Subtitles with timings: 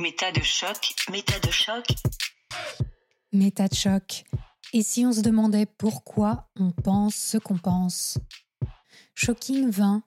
[0.00, 1.84] Méta de choc, méta de choc.
[3.32, 4.24] Méta de choc.
[4.72, 8.16] Et si on se demandait pourquoi on pense ce qu'on pense?
[9.14, 10.02] Shocking 20.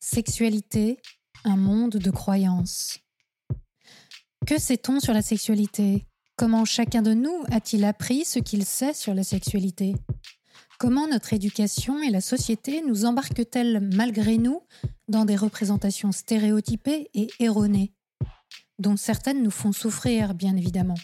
[0.00, 0.98] Sexualité,
[1.44, 2.98] un monde de croyances.
[4.44, 6.08] Que sait-on sur la sexualité?
[6.34, 9.94] Comment chacun de nous a-t-il appris ce qu'il sait sur la sexualité?
[10.80, 14.62] Comment notre éducation et la société nous embarquent-elles malgré nous
[15.06, 17.95] dans des représentations stéréotypées et erronées?
[18.78, 20.96] Dont certaines nous font souffrir, bien évidemment.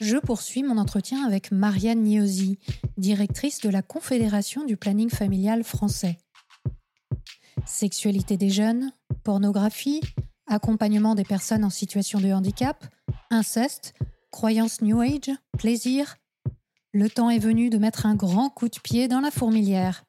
[0.00, 2.58] Je poursuis mon entretien avec Marianne Niosi,
[2.96, 6.16] directrice de la Confédération du planning familial français.
[7.66, 10.00] Sexualité des jeunes, pornographie,
[10.46, 12.86] accompagnement des personnes en situation de handicap,
[13.30, 13.94] inceste,
[14.30, 16.16] croyances New Age, plaisir.
[16.92, 20.04] Le temps est venu de mettre un grand coup de pied dans la fourmilière.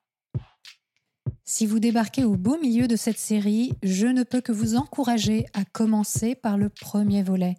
[1.53, 5.47] Si vous débarquez au beau milieu de cette série, je ne peux que vous encourager
[5.53, 7.57] à commencer par le premier volet.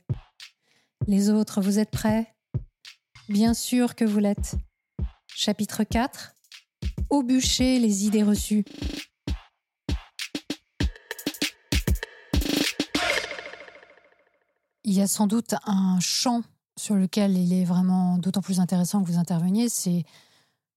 [1.06, 2.34] Les autres, vous êtes prêts?
[3.28, 4.54] Bien sûr que vous l'êtes.
[5.26, 6.34] Chapitre 4
[7.10, 8.64] Au bûcher les idées reçues.
[14.84, 16.40] Il y a sans doute un champ
[16.78, 20.06] sur lequel il est vraiment d'autant plus intéressant que vous interveniez, c'est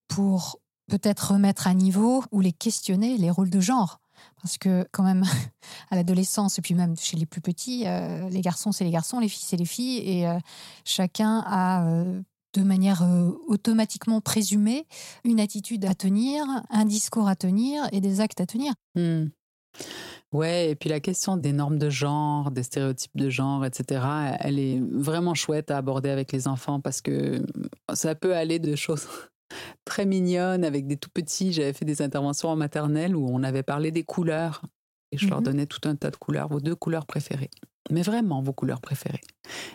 [0.10, 4.00] pour peut-être remettre à niveau ou les questionner les rôles de genre.
[4.42, 5.24] Parce que quand même,
[5.92, 9.20] à l'adolescence et puis même chez les plus petits, euh, les garçons c'est les garçons,
[9.20, 10.38] les filles c'est les filles, et euh,
[10.84, 12.22] chacun a euh,
[12.54, 13.06] de manière
[13.48, 14.88] automatiquement présumée
[15.26, 18.74] une attitude à tenir, un discours à tenir et des actes à tenir.
[18.96, 19.26] Hmm.
[20.32, 24.06] Ouais, et puis la question des normes de genre, des stéréotypes de genre, etc.,
[24.40, 27.46] elle est vraiment chouette à aborder avec les enfants parce que
[27.94, 29.06] ça peut aller de choses
[29.86, 31.54] très mignonne avec des tout petits.
[31.54, 34.62] J'avais fait des interventions en maternelle où on avait parlé des couleurs
[35.12, 35.46] et je leur mhm.
[35.46, 37.50] donnais tout un tas de couleurs, vos deux couleurs préférées.
[37.92, 39.22] Mais vraiment vos couleurs préférées.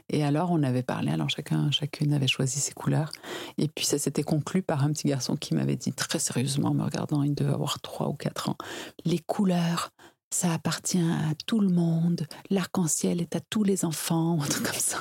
[0.09, 3.13] Et alors on avait parlé, alors chacun, chacune avait choisi ses couleurs.
[3.57, 6.75] Et puis ça s'était conclu par un petit garçon qui m'avait dit très sérieusement, en
[6.75, 8.57] me regardant, il devait avoir trois ou quatre ans,
[9.05, 9.91] les couleurs,
[10.33, 14.75] ça appartient à tout le monde, l'arc-en-ciel est à tous les enfants, un truc comme
[14.75, 14.99] ça.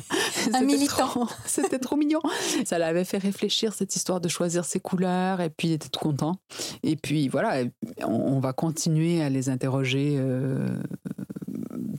[0.54, 1.28] Un militant.
[1.44, 2.20] C'était trop mignon.
[2.64, 6.00] Ça l'avait fait réfléchir, cette histoire de choisir ses couleurs, et puis il était tout
[6.00, 6.36] content.
[6.82, 7.64] Et puis voilà,
[8.02, 10.66] on, va continuer à les interroger euh,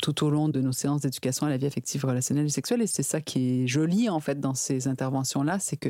[0.01, 2.81] tout au long de nos séances d'éducation à la vie affective, relationnelle et sexuelle.
[2.81, 5.89] Et c'est ça qui est joli, en fait, dans ces interventions-là, c'est que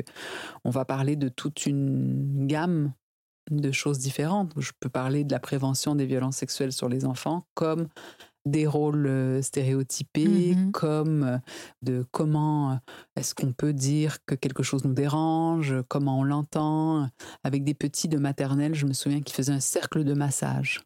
[0.64, 2.92] on va parler de toute une gamme
[3.50, 4.52] de choses différentes.
[4.58, 7.88] Je peux parler de la prévention des violences sexuelles sur les enfants comme
[8.46, 10.70] des rôles euh, stéréotypés, mm-hmm.
[10.72, 11.38] comme euh,
[11.82, 12.76] de comment euh,
[13.16, 17.08] est-ce qu'on peut dire que quelque chose nous dérange, comment on l'entend.
[17.42, 20.82] Avec des petits de maternelle, je me souviens qu'ils faisaient un cercle de massage.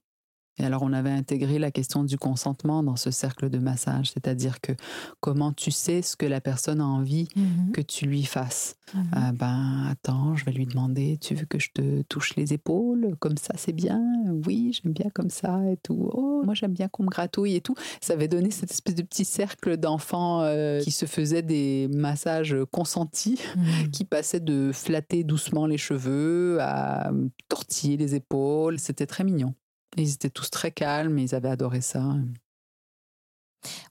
[0.59, 4.61] Et alors on avait intégré la question du consentement dans ce cercle de massage, c'est-à-dire
[4.61, 4.73] que
[5.21, 7.73] comment tu sais ce que la personne a envie mhm.
[7.73, 8.77] que tu lui fasses?
[8.95, 9.01] Mhm.
[9.17, 13.17] Euh, ben attends, je vais lui demander, tu veux que je te touche les épaules?
[13.21, 14.03] Comme ça c'est bien
[14.47, 16.11] Oui, j'aime bien comme ça et tout.
[16.13, 17.75] Oh, moi j'aime bien qu'on me gratouille et tout.
[18.01, 22.57] Ça avait donné cette espèce de petit cercle d'enfants euh, qui se faisaient des massages
[22.73, 23.91] consentis, mhm.
[23.91, 27.11] qui passaient de flatter doucement les cheveux à
[27.49, 28.79] tortiller les épaules.
[28.79, 29.55] C'était très mignon.
[30.03, 32.15] Ils étaient tous très calmes, ils avaient adoré ça.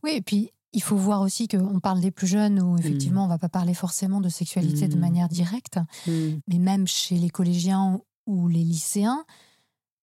[0.04, 3.28] Oui, et puis il faut voir aussi qu'on parle des plus jeunes où effectivement on
[3.28, 5.00] va pas parler forcément de sexualité de mmh.
[5.00, 6.12] manière directe, mmh.
[6.48, 9.26] mais même chez les collégiens ou les lycéens,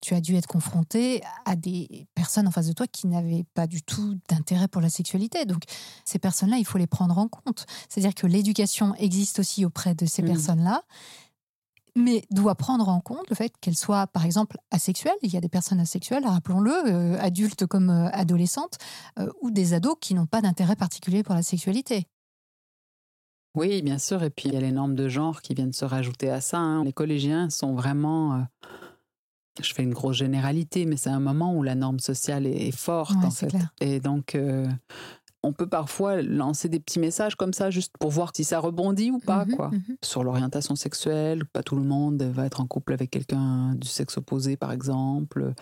[0.01, 3.67] tu as dû être confronté à des personnes en face de toi qui n'avaient pas
[3.67, 5.45] du tout d'intérêt pour la sexualité.
[5.45, 5.63] Donc
[6.03, 7.65] ces personnes-là, il faut les prendre en compte.
[7.89, 10.27] C'est-à-dire que l'éducation existe aussi auprès de ces mmh.
[10.27, 10.83] personnes-là
[11.95, 15.15] mais doit prendre en compte le fait qu'elle soit, par exemple, asexuelle.
[15.21, 18.77] Il y a des personnes asexuelles, rappelons-le, euh, adultes comme euh, adolescentes,
[19.17, 22.07] euh, ou des ados qui n'ont pas d'intérêt particulier pour la sexualité.
[23.55, 24.21] Oui, bien sûr.
[24.23, 26.57] Et puis il y a les normes de genre qui viennent se rajouter à ça.
[26.57, 26.83] Hein.
[26.83, 28.45] Les collégiens sont vraiment.
[29.61, 33.15] je fais une grosse généralité, mais c'est un moment où la norme sociale est, forte
[33.23, 33.55] en fait.
[33.79, 34.37] Et donc,
[35.45, 39.11] on peut parfois lancer des petits messages comme ça juste pour voir si ça rebondit
[39.11, 39.69] ou pas, mhm, quoi.
[39.69, 39.97] Mhm.
[40.03, 44.17] Sur l'orientation sexuelle, pas tout le monde va être en couple avec quelqu'un du sexe
[44.17, 45.53] opposé, par exemple.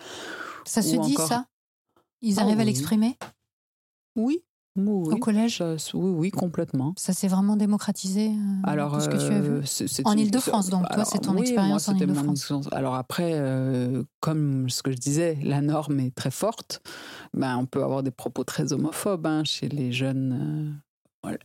[0.64, 1.46] Ça se dit ça?
[2.22, 3.18] Ils arrivent à ah l'exprimer?
[4.16, 4.42] Oui,
[4.76, 5.62] au collège
[5.94, 6.94] Oui, oui, complètement.
[6.96, 8.32] Ça s'est vraiment démocratisé euh,
[8.64, 11.96] Alors, ce que tu as vu euh, En Ile-de-France, donc toi, c'est ton expérience en
[11.96, 12.52] Ile-de-France.
[12.72, 16.82] Alors après, euh, comme ce que je disais, la norme est très forte.
[17.32, 20.80] Ben, on peut avoir des propos très homophobes hein, chez les jeunes.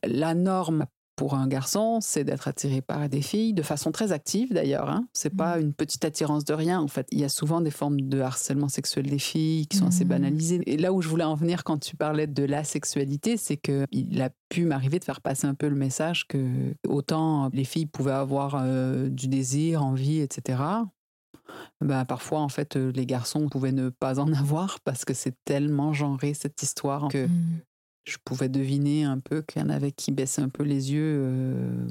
[0.04, 0.86] la norme
[1.19, 4.89] pour un garçon, c'est d'être attiré par des filles, de façon très active d'ailleurs.
[4.89, 5.06] Hein.
[5.12, 5.63] C'est pas Mhm.
[5.66, 6.80] une petite attirance de rien.
[6.80, 9.88] En fait, il y a souvent des formes de harcèlement sexuel des filles qui sont
[9.88, 10.10] assez Mhm.
[10.10, 10.62] banalisées.
[10.66, 13.86] Et là où je voulais en venir quand tu parlais de la sexualité, c'est que
[13.92, 17.86] il a pu m'arriver de faire passer un peu le message que autant les filles
[17.86, 20.63] pouvaient avoir euh, du désir, envie, etc.
[21.81, 25.36] Ben, parfois, en fait, euh, les garçons pouvaient ne pas en avoir parce que c'est
[25.45, 27.60] tellement genré cette histoire que Mm.
[28.06, 31.18] Je pouvais deviner un peu qu'il y en avait qui baissaient un peu les yeux
[31.22, 31.88] euh,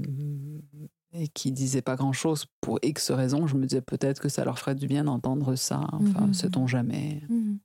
[1.12, 3.46] et qui disaient pas grand chose pour X raisons.
[3.46, 5.87] Je me disais peut-être que ça leur ferait du bien d'entendre ça.
[5.93, 6.34] Enfin, Mhm.
[6.34, 7.22] sait-on jamais.
[7.28, 7.56] Mm.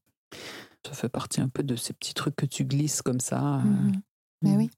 [0.86, 3.58] Ça fait partie un peu de ces petits trucs que tu glisses comme ça.
[3.58, 3.62] euh.
[3.64, 3.92] Mhm.
[4.42, 4.70] Mais oui.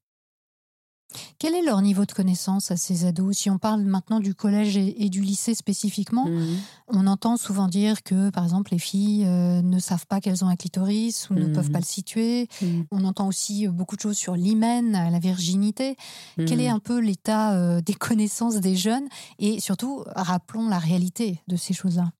[1.38, 3.36] Quel est leur niveau de connaissance à ces ados?
[3.36, 6.58] Si on parle maintenant du collège et, et du lycée spécifiquement, Mhm.
[6.88, 10.48] on entend souvent dire que, par exemple, les filles euh, ne savent pas qu'elles ont
[10.48, 11.52] un clitoris ou ne Mhm.
[11.52, 12.48] peuvent pas le situer.
[12.60, 12.86] Mhm.
[12.90, 15.96] On entend aussi euh, beaucoup de choses sur l'hymen, la virginité.
[16.36, 19.06] Quel est un peu l'état euh, des connaissances des jeunes?
[19.38, 22.10] Et surtout, rappelons la réalité de ces choses-là.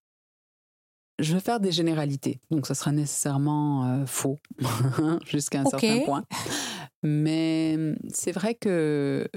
[1.18, 4.36] Je vais faire des généralités, donc ça sera nécessairement euh, faux
[5.26, 6.24] jusqu'à un certain point.
[7.02, 9.28] Mais hum, c'est vrai que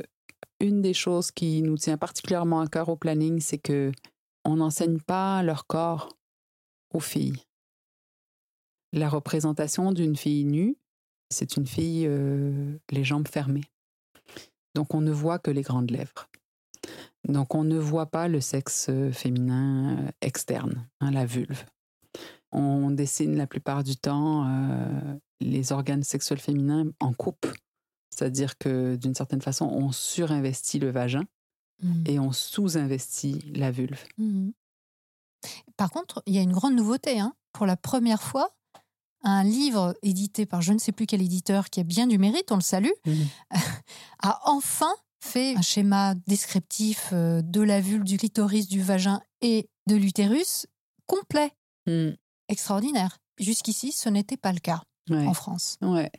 [0.59, 3.91] une des choses qui nous tient particulièrement à cœur au planning, c'est que
[4.45, 6.17] on n'enseigne pas leur corps
[6.93, 7.43] aux filles.
[8.93, 10.77] La représentation d'une fille nue,
[11.29, 13.69] c'est une fille euh, les jambes fermées.
[14.75, 16.27] Donc on ne voit que les grandes lèvres.
[17.27, 21.65] Donc on ne voit pas le sexe euh, féminin euh, externe, hein, la vulve.
[22.51, 27.45] On dessine la plupart du temps euh, les organes sexuels féminins en coupe.
[28.09, 31.23] C'est-à-dire que d'une certaine façon, on surinvestit le vagin
[31.81, 32.03] Mhm.
[32.07, 34.03] et on sous-investit la vulve.
[34.17, 34.51] Mhm.
[35.77, 37.19] Par contre, il y a une grande nouveauté.
[37.19, 37.33] hein.
[37.53, 38.53] Pour la première fois,
[39.23, 42.51] un livre édité par je ne sais plus quel éditeur qui a bien du mérite,
[42.51, 42.91] on le salue,
[44.23, 44.91] a enfin
[45.21, 50.65] fait un schéma descriptif euh, de la vulve, du clitoris, du vagin et de l'utérus
[51.05, 51.51] complet.
[51.87, 52.09] Mm.
[52.49, 53.17] Extraordinaire.
[53.39, 55.25] Jusqu'ici, ce n'était pas le cas Ouais.
[55.25, 55.77] en France.
[55.81, 56.11] Ouais.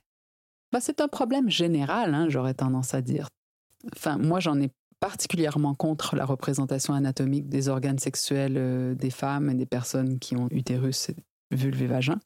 [0.73, 3.29] Bah, c'est un problème général, hein, j'aurais tendance à dire.
[3.95, 9.49] Enfin, moi, j'en ai particulièrement contre la représentation anatomique des organes sexuels euh, des femmes
[9.51, 11.11] et des personnes qui ont utérus,
[11.51, 12.19] vulve et vagin.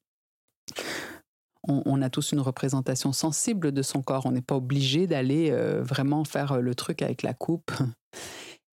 [1.67, 4.27] On, on a tous une représentation sensible de son corps.
[4.27, 7.73] On n'est pas obligé d'aller euh, vraiment faire euh, le truc avec la coupe.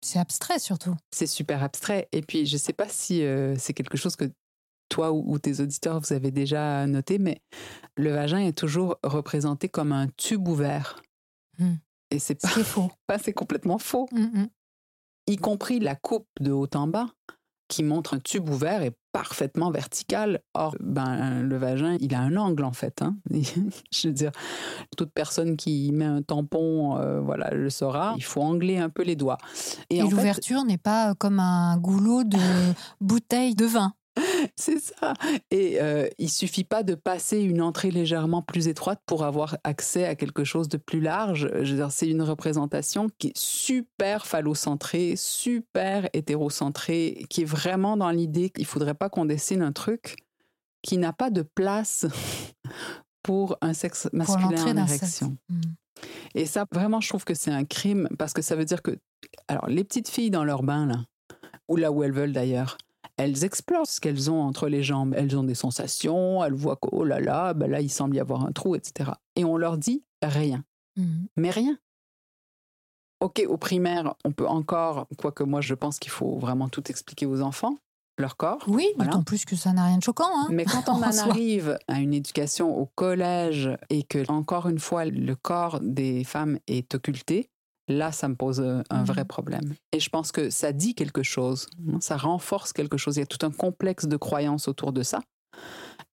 [0.02, 0.96] C'est abstrait surtout.
[1.12, 2.08] C'est super abstrait.
[2.12, 4.26] Et puis, je ne sais pas si euh, c'est quelque chose que
[4.90, 7.42] toi ou, ou tes auditeurs, vous avez déjà noté, mais
[7.96, 11.02] le vagin est toujours représenté comme un tube ouvert.
[11.60, 11.76] Hmm.
[12.12, 12.92] Et c'est Ce pas, faux.
[13.08, 14.08] pas- c'est complètement faux.
[14.12, 14.48] Mhm.
[15.28, 17.08] Y compris la coupe de haut en bas,
[17.68, 20.40] qui montre un tube ouvert et parfaitement vertical.
[20.54, 23.02] Or, ben, le vagin, il a un angle en fait.
[23.02, 23.18] hein.
[23.92, 24.32] Je veux dire,
[24.96, 28.14] toute personne qui met un tampon, euh, voilà, le saura.
[28.16, 29.38] Il faut angler un peu les doigts.
[29.90, 32.38] Et, fait, l'ouverture n'est pas comme un goulot de
[33.02, 33.92] bouteille de vin.
[34.56, 35.14] C'est ça.
[35.52, 40.06] Et euh, il suffit pas de passer une entrée légèrement plus étroite pour avoir accès
[40.06, 41.50] à quelque chose de plus large.
[41.62, 47.98] Je veux dire, c'est une représentation qui est super phallocentrée, super hétérocentrée, qui est vraiment
[47.98, 50.16] dans l'idée qu'il faudrait pas qu'on dessine un truc
[50.82, 52.06] qui n'a pas de place
[53.24, 54.88] pour un sexe masculin en érection.
[54.88, 55.22] sexe.
[55.50, 55.62] Mhm.
[56.36, 58.98] Et ça, vraiment, je trouve que c'est un crime parce que ça veut dire que,
[59.48, 61.04] alors, les petites filles dans leur bain, là,
[61.68, 62.78] ou là où elles veulent d'ailleurs,
[63.18, 65.14] elles explorent ce qu'elles ont entre les jambes.
[65.18, 68.20] Elles ont des sensations, elles voient que, oh là là, ben là, il semble y
[68.20, 69.12] avoir un trou, etc.
[69.36, 70.64] Et on leur dit rien.
[70.96, 71.28] Mhm.
[71.36, 71.78] Mais rien.
[73.20, 77.26] Ok, au primaire, on peut encore, quoique moi, je pense qu'il faut vraiment tout expliquer
[77.26, 77.78] aux enfants,
[78.20, 78.64] leur corps.
[78.68, 79.12] Oui, Voilà.
[79.12, 80.30] d'autant plus que ça n'a rien de choquant.
[80.32, 80.48] hein.
[80.52, 85.06] Mais quand on En arrive à une éducation au collège et que, encore une fois,
[85.06, 87.50] le corps des femmes est occulté,
[87.88, 89.76] là, ça me pose euh, un vrai problème.
[89.92, 93.18] Et je pense que ça dit quelque chose, hein, ça renforce quelque chose.
[93.18, 95.22] Il y a tout un complexe de croyances autour de ça,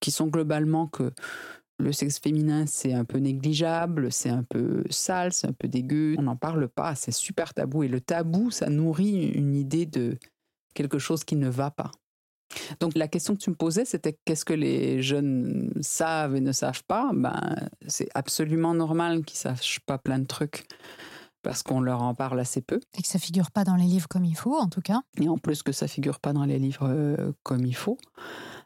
[0.00, 1.12] qui sont globalement que
[1.78, 6.14] le sexe féminin, c'est un peu négligeable, c'est un peu sale, c'est un peu dégueu.
[6.18, 7.82] On n'en parle pas, c'est super tabou.
[7.82, 10.16] Et le tabou, ça nourrit une idée de
[10.74, 11.90] quelque chose qui ne va pas.
[12.78, 16.52] Donc la question que tu me posais, c'était qu'est-ce que les jeunes savent et ne
[16.52, 17.10] savent pas?
[17.12, 20.66] Ben, c'est absolument normal qu'ils ne sachent pas plein de trucs
[21.44, 22.80] parce qu'on leur en parle assez peu.
[22.98, 25.02] Et que ça figure pas dans les livres comme il faut, en tout cas.
[25.20, 27.98] Et en plus que ça figure pas dans les livres euh, comme il faut.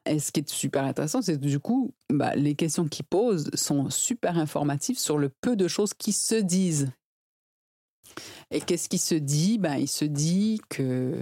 [0.06, 3.50] Et ce qui est super intéressant, c'est que du coup, bah, les questions qu'ils posent
[3.52, 6.90] sont super informatives sur le peu de choses qui se disent.
[8.50, 9.58] Et qu'est-ce qui se dit?
[9.58, 11.20] Ben, Il se dit que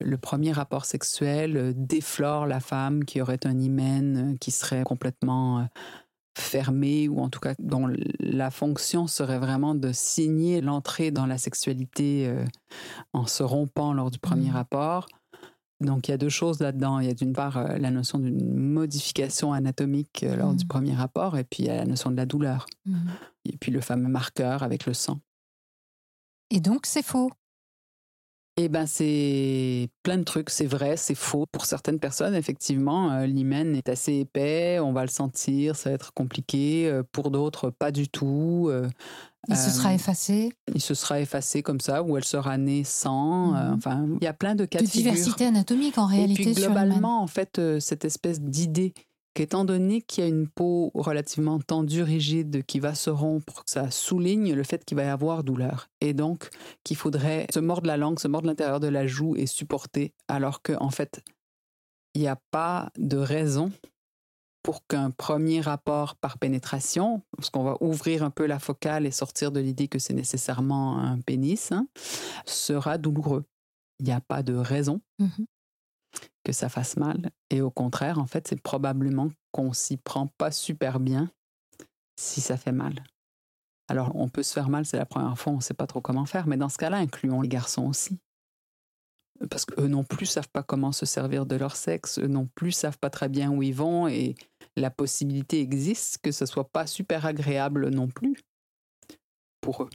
[0.00, 4.82] le premier rapport sexuel euh, déflore la femme qui aurait un hymen euh, qui serait
[4.82, 5.68] complètement
[6.38, 7.88] fermée ou en tout cas dont
[8.20, 12.44] la fonction serait vraiment de signer l'entrée dans la sexualité euh,
[13.12, 14.54] en se rompant lors du premier Mhm.
[14.54, 15.08] rapport.
[15.80, 17.00] Donc il y a deux choses là-dedans.
[17.00, 20.68] Il y a d'une part euh, la notion d'une modification anatomique euh, lors du Mhm.
[20.68, 22.66] premier rapport et puis il y a la notion de la douleur.
[22.86, 23.10] Mhm.
[23.46, 25.20] Et puis le fameux marqueur avec le sang.
[26.50, 27.30] Et donc, c'est faux.
[28.58, 30.50] Eh ben, c'est plein de trucs.
[30.50, 31.46] C'est vrai, c'est faux.
[31.50, 34.78] Pour certaines personnes, effectivement, euh, l'hymen est assez épais.
[34.78, 36.86] On va le sentir, ça va être compliqué.
[36.86, 38.66] Euh, Pour d'autres, pas du tout.
[38.70, 38.88] Euh,
[39.48, 40.52] Il se sera effacé.
[40.74, 43.54] il se sera effacé comme ça, ou elle sera née sans.
[43.54, 43.74] euh, Mhm.
[43.74, 45.12] enfin, il y a plein de cas De de figure.
[45.12, 46.84] diversité anatomique, en Et réalité, puis sur l'hymen.
[46.84, 48.92] globalement, en fait, cette espèce d'idée
[49.34, 53.90] qu'étant donné qu'il y a une peau relativement tendue, rigide, qui va se rompre, ça
[53.90, 55.88] souligne le fait qu'il va y avoir douleur.
[56.00, 56.50] Et donc,
[56.84, 60.62] qu'il faudrait se mordre la langue, se mordre l'intérieur de la joue et supporter, alors
[60.62, 61.22] qu'en en fait,
[62.14, 63.72] il n'y a pas de raison
[64.62, 69.10] pour qu'un premier rapport par pénétration, parce qu'on va ouvrir un peu la focale et
[69.10, 71.88] sortir de l'idée que c'est nécessairement un pénis, hein,
[72.46, 73.44] sera douloureux.
[73.98, 75.46] Il n'y a pas de raison Mhm.
[76.44, 77.30] Que ça fasse mal.
[77.50, 81.30] Et au contraire, en fait, c'est probablement qu'on s'y prend pas super bien
[82.18, 83.02] si ça fait mal.
[83.88, 86.00] Alors, on peut se faire mal, c'est la première fois, on ne sait pas trop
[86.00, 88.18] comment faire, mais dans ce cas-là, incluons les garçons aussi.
[89.50, 92.72] Parce qu'eux non plus savent pas comment se servir de leur sexe, eux non plus
[92.72, 94.34] savent pas très bien où ils vont, et
[94.76, 98.40] la possibilité existe que ce soit pas super agréable non plus
[99.60, 99.90] pour eux.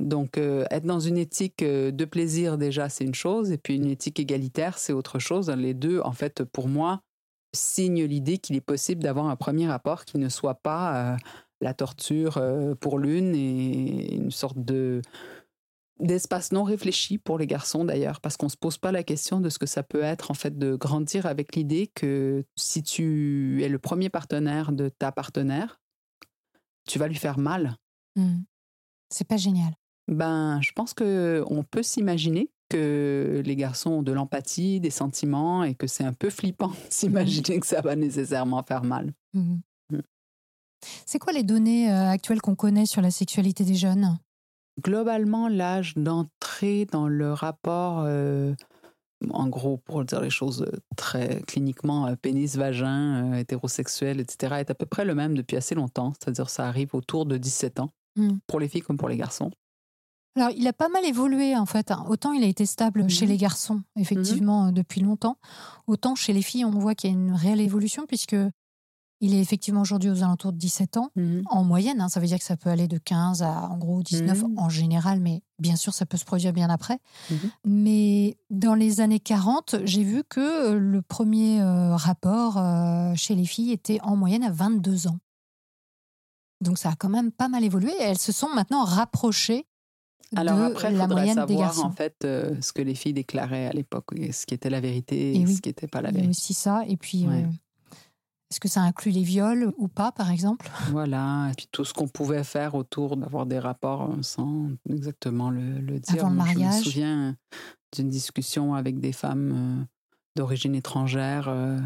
[0.00, 3.76] Donc, euh, être dans une éthique euh, de plaisir, déjà, c'est une chose, et puis
[3.76, 5.50] une éthique égalitaire, c'est autre chose.
[5.50, 7.02] Les deux, en fait, pour moi,
[7.54, 11.16] signent l'idée qu'il est possible d'avoir un premier rapport qui ne soit pas euh,
[11.60, 12.42] la torture
[12.80, 15.02] pour l'une et une sorte de
[15.98, 19.50] d'espace non réfléchi pour les garçons d'ailleurs, parce qu'on se pose pas la question de
[19.50, 23.68] ce que ça peut être en fait de grandir avec l'idée que si tu es
[23.68, 25.78] le premier partenaire de ta partenaire,
[26.88, 27.76] tu vas lui faire mal.
[28.16, 28.44] Mhm.
[29.10, 29.74] C'est pas génial.
[30.10, 35.62] Ben, je pense que on peut s'imaginer que les garçons ont de l'empathie, des sentiments
[35.64, 39.12] et que c'est un peu flippant s'imaginer que ça va nécessairement faire mal.
[39.34, 39.60] Mhm.
[39.92, 40.00] Mm.
[41.06, 44.18] C'est quoi les données euh, actuelles qu'on connaît sur la sexualité des jeunes?
[44.82, 48.54] Globalement, l'âge d'entrée dans le rapport, euh,
[49.30, 54.74] en gros, pour dire les choses euh, très cliniquement, euh, pénis-vagin, hétérosexuel, etc., est à
[54.74, 56.14] peu près le même depuis assez longtemps.
[56.18, 58.38] C'est-à-dire ça arrive autour de 17 ans, Mm.
[58.46, 59.50] pour les filles comme pour les garçons.
[60.36, 61.90] Alors, il a pas mal évolué en fait.
[61.90, 62.04] hein.
[62.08, 63.30] Autant il a été stable chez Mhm.
[63.32, 65.36] les garçons, effectivement, euh, depuis longtemps.
[65.86, 68.36] Autant chez les filles, on voit qu'il y a une réelle évolution puisque
[69.22, 71.10] il est effectivement aujourd'hui aux alentours de 17 ans.
[71.50, 74.02] En moyenne, hein, ça veut dire que ça peut aller de 15 à en gros
[74.02, 74.58] 19 Mhm.
[74.58, 77.00] en général, mais bien sûr, ça peut se produire bien après.
[77.30, 77.38] Mhm.
[77.66, 83.34] Mais dans les années 40, j'ai vu que euh, le premier euh, rapport euh, chez
[83.34, 85.18] les filles était en moyenne à 22 ans.
[86.62, 89.66] Donc ça a quand même pas mal évolué et elles se sont maintenant rapprochées
[90.36, 91.82] Alors de après, il la faudrait des savoir garçons.
[91.86, 95.32] en fait euh, ce que les filles déclaraient à l'époque, ce qui était la vérité
[95.32, 95.54] et, Et oui.
[95.56, 96.30] ce qui n'était pas la Il y a vérité.
[96.30, 96.84] aussi ça.
[96.86, 97.44] Et puis, Ouais.
[97.44, 97.48] euh,
[98.50, 100.68] est-ce que ça inclut les viols ou pas, par exemple?
[100.90, 105.50] Voilà, et puis tout ce qu'on pouvait faire autour d'avoir des rapports euh, sans exactement
[105.50, 106.14] le, le dire.
[106.24, 106.78] Avant le Moi, Je mariage?
[106.78, 107.36] me souviens
[107.94, 109.84] d'une discussion avec des femmes euh,
[110.36, 111.78] d'origine étrangère euh,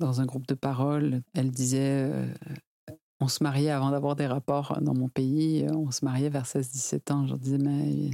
[0.00, 1.22] dans un groupe de parole.
[1.34, 2.26] Elle disait euh,
[3.22, 6.46] on se mariait avant d'avoir des rapports dans mon pays, euh, on se mariait vers
[6.46, 7.24] 16-17 ans.
[7.24, 8.10] Je leur disais mais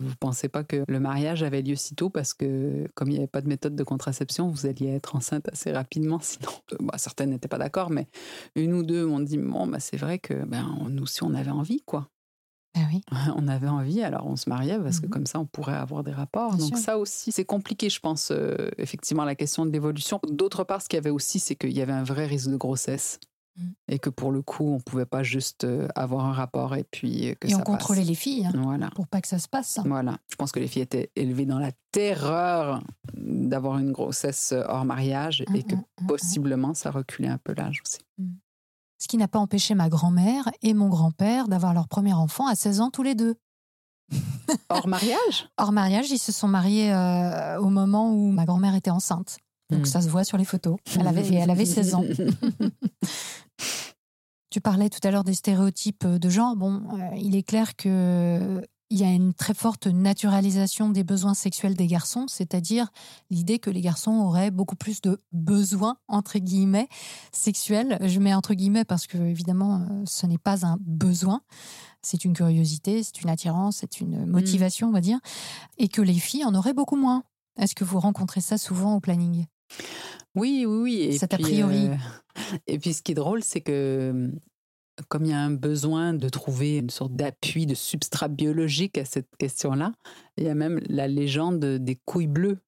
[0.00, 2.10] vous pensez pas que le mariage avait lieu si tôt?
[2.10, 5.48] Parce que comme il n'y avait pas de méthode de contraception, vous alliez être enceinte
[5.52, 6.18] assez rapidement.
[6.22, 8.08] Sinon, euh, bah, certaines n'étaient pas d'accord, mais
[8.56, 11.50] une ou deux m'ont dit bon bah c'est vrai que ben nous aussi on avait
[11.50, 12.08] envie quoi.
[12.74, 13.02] Ah oui.
[13.36, 15.10] On avait envie, alors on se mariait parce que Mhm.
[15.10, 16.54] comme ça on pourrait avoir des rapports.
[16.54, 16.78] Bien Donc sûr.
[16.78, 20.20] ça aussi c'est compliqué, je pense euh, effectivement la question de l'évolution.
[20.30, 22.56] D'autre part, ce qu'il y avait aussi, c'est qu'il y avait un vrai risque de
[22.56, 23.20] grossesse.
[23.56, 23.74] Mhm.
[23.88, 27.28] Et que pour le coup, on pouvait pas juste euh, avoir un rapport et puis
[27.30, 28.08] euh, que Et ça on contrôlait passe.
[28.08, 28.88] les filles hein, Voilà.
[28.94, 29.78] pour pas que ça se passe.
[29.84, 30.16] Voilà.
[30.30, 32.82] Je pense que les filles étaient élevées dans la terreur
[33.14, 37.52] d'avoir une grossesse hors mariage et que Mm, mm, mm, possiblement ça reculait un peu
[37.54, 37.98] l'âge aussi.
[38.98, 42.54] Ce qui n'a pas empêché ma grand-mère et mon grand-père d'avoir leur premier enfant à
[42.54, 43.34] 16 ans tous les deux.
[44.68, 45.48] Hors mariage?
[45.58, 49.38] Hors mariage, ils se sont mariés euh, au moment où ma grand-mère était enceinte.
[49.72, 49.86] Donc Mm.
[49.86, 50.76] ça se voit sur les photos.
[50.98, 52.04] Elle avait, et elle avait 16 ans.
[54.50, 56.56] Tu parlais tout à l'heure des stéréotypes de genre.
[56.56, 58.60] Bon, euh, il est clair que
[58.90, 62.88] il y a une très forte naturalisation des besoins sexuels des garçons, c'est-à-dire
[63.30, 66.88] l'idée que les garçons auraient beaucoup plus de besoins entre guillemets
[67.32, 67.96] sexuels.
[68.02, 71.40] Je mets entre guillemets parce que évidemment, euh, ce n'est pas un besoin.
[72.02, 75.20] C'est une curiosité, c'est une attirance, c'est une motivation, on va dire,
[75.78, 77.22] et que les filles en auraient beaucoup moins.
[77.58, 79.46] Est-ce que vous rencontrez ça souvent au planning?
[80.34, 81.00] Oui, oui, oui.
[81.02, 81.88] Et Cet a priori.
[81.88, 84.30] euh, et puis, ce qui est drôle, c'est que
[85.08, 89.04] comme il y a un besoin de trouver une sorte d'appui, de substrat biologique à
[89.04, 89.92] cette question-là,
[90.36, 92.58] il y a même la légende des couilles bleues.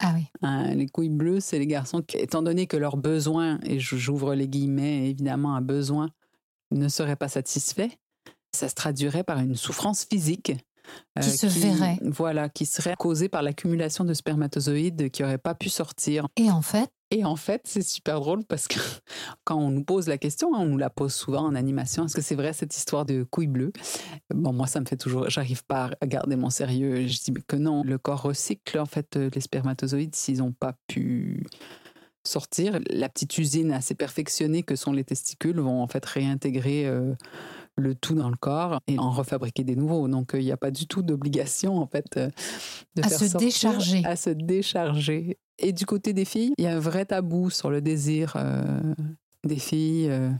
[0.00, 0.26] Ah oui.
[0.42, 4.34] Hein, les couilles bleues, c'est les garçons qui, étant donné que leurs besoins, et j'ouvre
[4.34, 6.10] les guillemets, évidemment, un besoin
[6.70, 7.90] ne serait pas satisfait,
[8.52, 10.52] ça se traduirait par une souffrance physique.
[11.18, 11.98] Euh, Qui se verrait.
[12.02, 16.28] Voilà, qui serait causée par l'accumulation de spermatozoïdes qui n'auraient pas pu sortir.
[16.36, 18.78] Et en fait, Et en fait, c'est super drôle parce que
[19.44, 22.14] quand on nous pose la question, hein, on nous la pose souvent en animation, est-ce
[22.14, 23.72] que c'est vrai cette histoire de couilles bleues?
[24.32, 27.06] Bon, moi, ça me fait toujours, j'arrive pas à garder mon sérieux.
[27.08, 30.74] Je dis que non, le corps recycle en fait euh, les spermatozoïdes s'ils n'ont pas
[30.86, 31.44] pu
[32.24, 32.78] sortir.
[32.90, 37.14] La petite usine assez perfectionnée que sont les testicules vont en fait réintégrer euh,
[37.76, 40.06] le tout dans le corps et en refabriquer des nouveaux.
[40.08, 42.28] Donc, euh, il n'y a pas du tout d'obligation en fait euh,
[42.96, 44.04] de À faire se décharger.
[44.04, 45.38] À se décharger.
[45.58, 48.62] Et du côté des filles, il y a un vrai tabou sur le désir euh,
[49.44, 50.30] des filles, euh,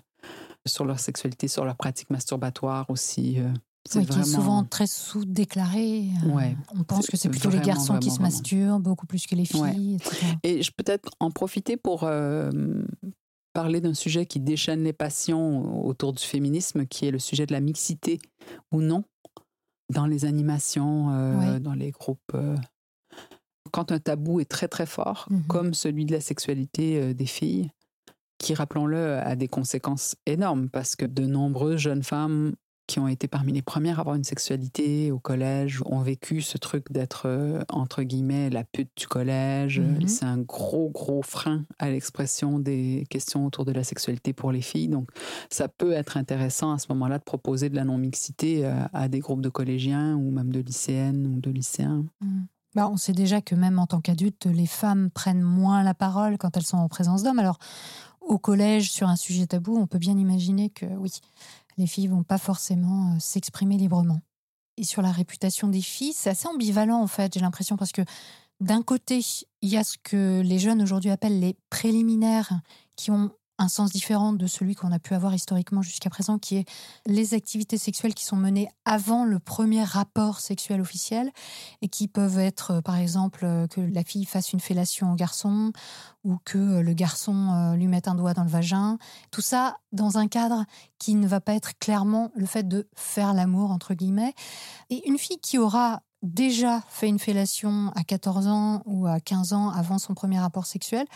[0.66, 3.38] sur leur sexualité, sur leur pratique masturbatoire aussi.
[3.38, 3.49] euh.
[3.88, 6.04] Qui est souvent très sous-déclaré.
[6.26, 6.54] Ouais.
[6.78, 9.46] On pense que c'est plutôt les vraiment, garçons qui se masturbent beaucoup plus que les
[9.46, 9.94] filles, Ouais.
[9.94, 10.26] etc.
[10.42, 12.50] Et je peux peut-être en profiter pour euh,
[13.52, 17.52] parler d'un sujet qui déchaîne les passions autour du féminisme, qui est le sujet de
[17.52, 18.21] la mixité
[18.73, 19.04] ou non
[19.92, 22.21] dans les animations, euh, dans les groupes.
[22.35, 22.57] euh.
[23.73, 25.42] Quand un tabou est très très fort, Mhm.
[25.49, 27.71] comme celui de la sexualité euh, des filles,
[28.38, 32.54] qui, rappelons-le, a des conséquences énormes parce que de nombreuses jeunes femmes
[32.90, 36.59] qui ont été parmi les premières à avoir une sexualité au collège ont vécu ce
[36.59, 39.78] truc d'être, euh, entre guillemets, la pute du collège.
[39.78, 40.09] Mhm.
[40.09, 44.61] C'est un gros, gros frein à l'expression des questions autour de la sexualité pour les
[44.61, 44.88] filles.
[44.88, 45.09] Donc,
[45.50, 49.20] ça peut être intéressant à ce moment-là de proposer de la non-mixité euh, à des
[49.20, 52.04] groupes de collégiens ou même de lycéennes ou de lycéens.
[52.20, 52.40] Mm.
[52.75, 56.38] Bah, on sait déjà que même en tant qu'adulte, les femmes prennent moins la parole
[56.38, 57.38] quand elles sont en présence d'hommes.
[57.38, 57.59] Alors,
[58.20, 61.11] au collège, sur un sujet tabou, on peut bien imaginer que oui,
[61.77, 64.21] les filles vont pas forcément euh, s'exprimer librement.
[64.77, 68.03] Et sur la réputation des filles, c'est assez ambivalent en fait, j'ai l'impression, parce que
[68.61, 69.21] d'un côté,
[69.62, 72.61] il y a ce que les jeunes aujourd'hui appellent les préliminaires,
[72.97, 76.57] qui ont un sens différent de celui qu'on a pu avoir historiquement jusqu'à présent, qui
[76.57, 76.64] est
[77.07, 81.30] les activités sexuelles qui sont menées avant le premier rapport sexuel officiel
[81.82, 85.15] et qui peuvent être, euh, par exemple, euh, que la fille fasse une fellation au
[85.15, 85.73] garçon
[86.25, 88.97] ou que euh, le garçon lui mette un doigt dans le vagin.
[89.30, 90.65] Tout ça dans un cadre
[90.99, 94.34] qui ne va pas être clairement le fait de faire l'amour, entre guillemets.
[94.89, 99.52] Et une fille qui aura déjà fait une fellation à 14 ans ou à 15
[99.52, 101.06] ans avant son premier rapport sexuel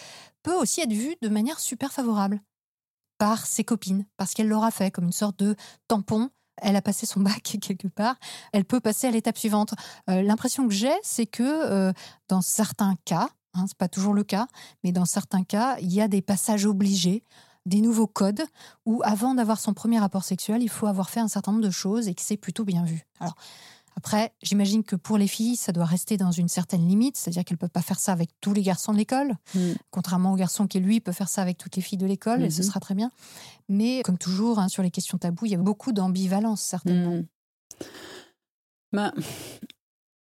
[0.43, 2.40] peut aussi être vue de manière super favorable
[3.19, 5.55] par ses copines, parce qu'elle l'aura fait comme une sorte de
[5.88, 6.31] tampon.
[6.57, 8.17] Elle a passé son bac quelque part,
[8.53, 9.75] elle peut passer à l'étape suivante.
[10.11, 11.93] Euh, L'impression que j'ai, c'est que euh,
[12.29, 14.47] dans certains cas, hein, c'est pas toujours le cas,
[14.83, 17.23] mais dans certains cas, il y a des passages obligés,
[17.67, 18.43] des nouveaux codes
[18.85, 21.71] où, avant d'avoir son premier rapport sexuel, il faut avoir fait un certain nombre de
[21.71, 23.07] choses et que c'est plutôt bien vu.
[23.21, 23.37] Alors
[23.96, 27.54] après, j'imagine que pour les filles, ça doit rester dans une certaine limite, c'est-à-dire qu'elles
[27.57, 29.35] ne peuvent pas faire ça avec tous les garçons de l'école,
[29.90, 32.50] contrairement au garçon qui, lui, peut faire ça avec toutes les filles de l'école, et
[32.50, 32.68] ce Mhm.
[32.68, 33.11] sera très bien.
[33.68, 37.16] Mais comme toujours, hein, sur les questions taboues, il y a beaucoup d'ambivalence, certainement.
[37.16, 37.24] Mm.
[38.92, 39.12] Ben,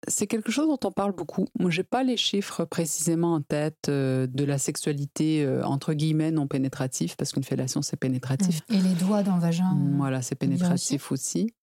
[0.07, 1.47] c'est quelque chose dont on parle beaucoup.
[1.59, 6.31] Moi, j'ai pas les chiffres précisément en tête euh, de la sexualité euh, entre guillemets
[6.31, 8.61] non pénétrative, parce qu'une fellation c'est pénétratif.
[8.69, 9.73] Et les doigts dans le vagin.
[9.73, 11.53] Mm, Voilà, c'est pénétratif aussi.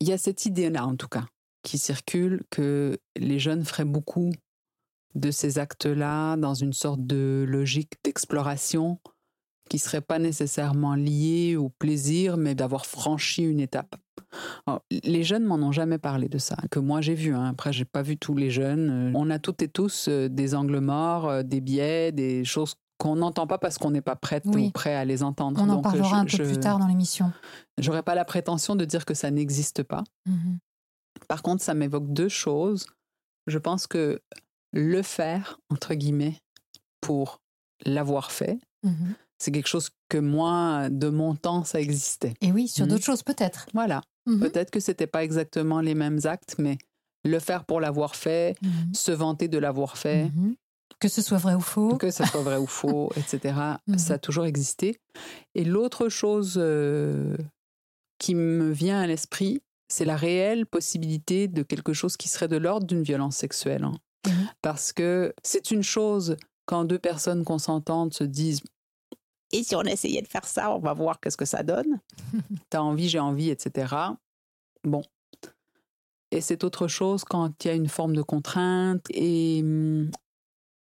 [0.00, 1.24] Il y a cette idée-là, en tout cas,
[1.66, 4.30] qui circule que les jeunes feraient beaucoup
[5.16, 9.00] de ces actes-là dans une sorte de logique d'exploration
[9.68, 13.96] qui serait pas nécessairement liée au plaisir, mais d'avoir franchi une étape.
[14.66, 17.34] Alors, les jeunes m'en ont jamais parlé de ça, que moi j'ai vu.
[17.34, 17.46] Hein.
[17.46, 18.90] Après, j'ai pas vu tous les jeunes.
[18.90, 22.74] Euh, On a toutes et tous euh, des angles morts, euh, des biais, des choses
[22.98, 24.66] qu'on n'entend pas parce qu'on n'est pas prête Oui.
[24.66, 25.60] ou prêt à les entendre.
[25.60, 27.32] On en Donc, parlera je- un peu je- plus tard dans l'émission.
[27.78, 30.04] J'aurais pas la prétention de dire que ça n'existe pas.
[30.26, 30.58] Mhm.
[31.28, 32.86] Par contre, ça m'évoque deux choses.
[33.46, 34.20] Je pense que
[34.72, 36.40] le faire, entre guillemets,
[37.00, 37.40] pour
[37.84, 39.14] l'avoir fait, Mhm.
[39.38, 42.34] c'est quelque chose que moi, de mon temps, ça existait.
[42.40, 43.66] Et oui, sur d'autres choses, peut-être.
[43.74, 44.02] Voilà.
[44.26, 44.40] Mhm.
[44.40, 46.78] Peut-être que c'était pas exactement les mêmes actes, mais
[47.24, 48.56] le faire pour l'avoir fait,
[48.92, 50.30] se vanter de l'avoir fait.
[51.00, 51.96] Que ce soit vrai ou faux.
[51.98, 53.54] que ça soit vrai ou faux, etc.,
[53.98, 54.98] ça a toujours existé.
[55.54, 57.36] Et l'autre chose euh,
[58.18, 62.56] qui me vient à l'esprit, c'est la réelle possibilité de quelque chose qui serait de
[62.56, 63.84] l'ordre d'une violence sexuelle.
[63.84, 63.94] hein.
[64.26, 64.48] Mhm.
[64.62, 68.62] Parce que c'est une chose quand deux personnes consentantes se disent
[69.52, 72.00] et si on essayait de faire ça, on va voir qu'est-ce que ça donne.
[72.70, 73.94] T'as envie, j'ai envie, etc.
[74.82, 75.02] Bon.
[76.32, 80.10] Et c'est autre chose quand il y a une forme de contrainte et hum,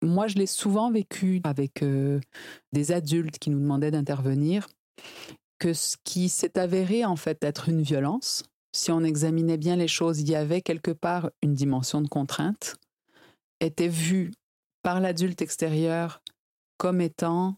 [0.01, 2.19] moi, je l'ai souvent vécu avec euh,
[2.71, 4.67] des adultes qui nous demandaient d'intervenir,
[5.59, 8.43] que ce qui s'est avéré en fait être une violence,
[8.75, 12.75] si on examinait bien les choses, il y avait quelque part une dimension de contrainte,
[13.61, 14.31] était vue
[14.83, 16.21] par l'adulte extérieur
[16.77, 17.55] comme étant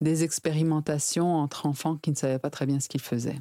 [0.00, 3.38] des expérimentations entre enfants qui ne savaient pas très bien ce qu'ils faisaient.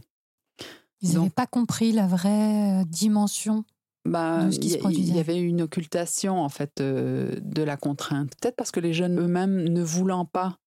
[1.01, 3.63] Ils n'avaient pas compris la vraie euh, dimension
[4.05, 5.11] de ce qui se il y- produisait.
[5.11, 8.31] Il y avait une occultation en fait euh, de la contrainte.
[8.41, 10.57] Peut-être parce que les jeunes eux-mêmes, ne voulant pas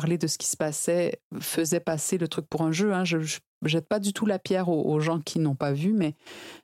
[0.00, 2.92] parler de ce qui se passait, faisaient passer le truc pour un jeu.
[2.92, 3.04] hein.
[3.04, 5.92] Je, je jette pas du tout la pierre aux, aux gens qui n'ont pas vu,
[5.94, 6.14] mais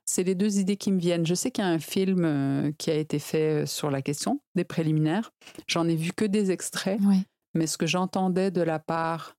[0.04, 1.24] c'est les deux idées qui me viennent.
[1.26, 4.40] Je sais qu'il y a un film euh, qui a été fait sur la question
[4.54, 5.30] des préliminaires.
[5.66, 7.00] J'en ai vu que des extraits.
[7.02, 7.22] Oui.
[7.54, 9.36] mais ce que j'entendais de la part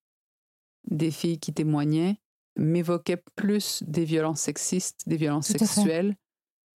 [0.90, 2.18] des filles qui témoignaient
[2.58, 6.16] m'évoquait plus des violences sexistes, des violences sexuelles,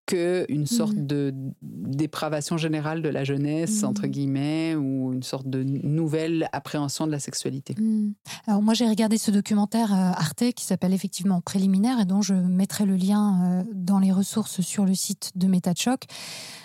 [0.08, 1.06] qu'une sorte Mhm.
[1.08, 3.90] de dépravation générale de la jeunesse, Mhm.
[3.90, 7.76] entre guillemets, ou une sorte de nouvelle appréhension de la sexualité.
[7.80, 8.14] Hmm.
[8.48, 12.34] Alors moi j'ai regardé ce documentaire euh, Arte qui s'appelle effectivement Préliminaire et dont je
[12.34, 16.04] mettrai le lien euh, dans les ressources sur le site de Méta de Choc.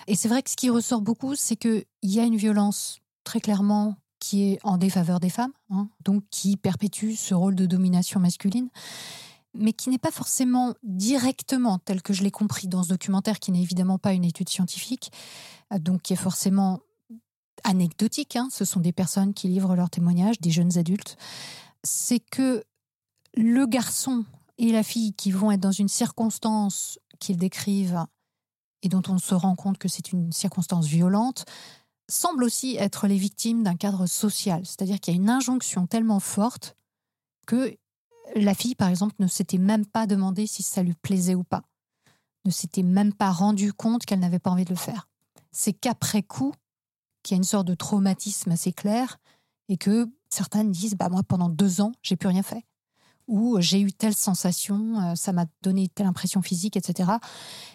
[0.06, 3.40] Et c'est vrai que ce qui ressort beaucoup, c'est qu'il y a une violence très
[3.40, 8.20] clairement qui est en défaveur des femmes, hein, donc qui perpétue ce rôle de domination
[8.20, 8.68] masculine,
[9.54, 13.52] mais qui n'est pas forcément directement, tel que je l'ai compris dans ce documentaire, qui
[13.52, 15.12] n'est évidemment pas une étude scientifique,
[15.72, 16.80] euh, donc qui est forcément
[17.64, 18.36] anecdotique.
[18.36, 18.48] hein.
[18.50, 21.16] Ce sont des personnes qui livrent leurs témoignages, des jeunes adultes.
[21.84, 22.64] C'est que
[23.34, 24.24] le garçon
[24.58, 28.04] et la fille qui vont être dans une circonstance qu'ils décrivent
[28.82, 31.44] et dont on se rend compte que c'est une circonstance violente,
[32.08, 34.66] semblent aussi être les victimes d'un cadre social.
[34.66, 36.76] C'est-à-dire qu'il y a une injonction tellement forte
[37.46, 37.76] que
[38.34, 41.62] la fille, par exemple, ne s'était même pas demandé si ça lui plaisait ou pas,
[42.44, 45.08] ne s'était même pas rendu compte qu'elle n'avait pas envie de le faire.
[45.52, 46.54] C'est qu'après coup,
[47.22, 49.18] qu'il y a une sorte de traumatisme assez clair
[49.68, 52.64] et que certaines disent bah moi pendant deux ans j'ai plus rien fait.
[53.28, 57.12] Ou j'ai eu telle sensation euh, ça m'a donné telle impression physique etc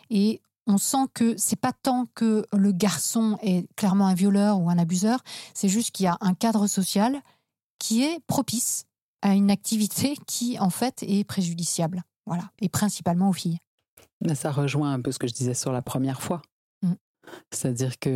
[0.09, 4.69] et on sent que c'est pas tant que le garçon est clairement un violeur ou
[4.69, 7.21] un abuseur c'est juste qu'il y a un cadre social
[7.79, 8.85] qui est propice
[9.21, 13.57] à une activité qui en fait est préjudiciable voilà et principalement aux filles
[14.21, 16.41] Mais ça rejoint un peu ce que je disais sur la première fois.
[16.83, 16.93] Mm.
[17.51, 18.09] C'est-à-dire que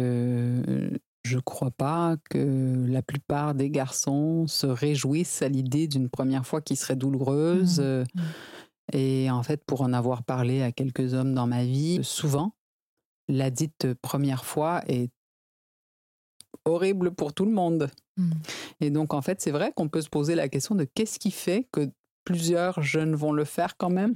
[0.68, 6.46] euh, je crois pas que la plupart des garçons se réjouissent à l'idée d'une première
[6.46, 7.80] fois qui serait douloureuse.
[7.80, 7.84] Mm.
[7.84, 8.06] euh.
[8.94, 12.54] Et en fait, pour en avoir parlé à quelques hommes dans ma vie, souvent,
[13.30, 15.12] la dite première fois est
[16.66, 17.90] horrible pour tout le monde.
[18.22, 18.32] Mm.
[18.82, 21.32] Et donc, en fait, c'est vrai qu'on peut se poser la question de qu'est-ce qui
[21.32, 21.90] fait que
[22.24, 24.16] plusieurs jeunes vont le faire quand même?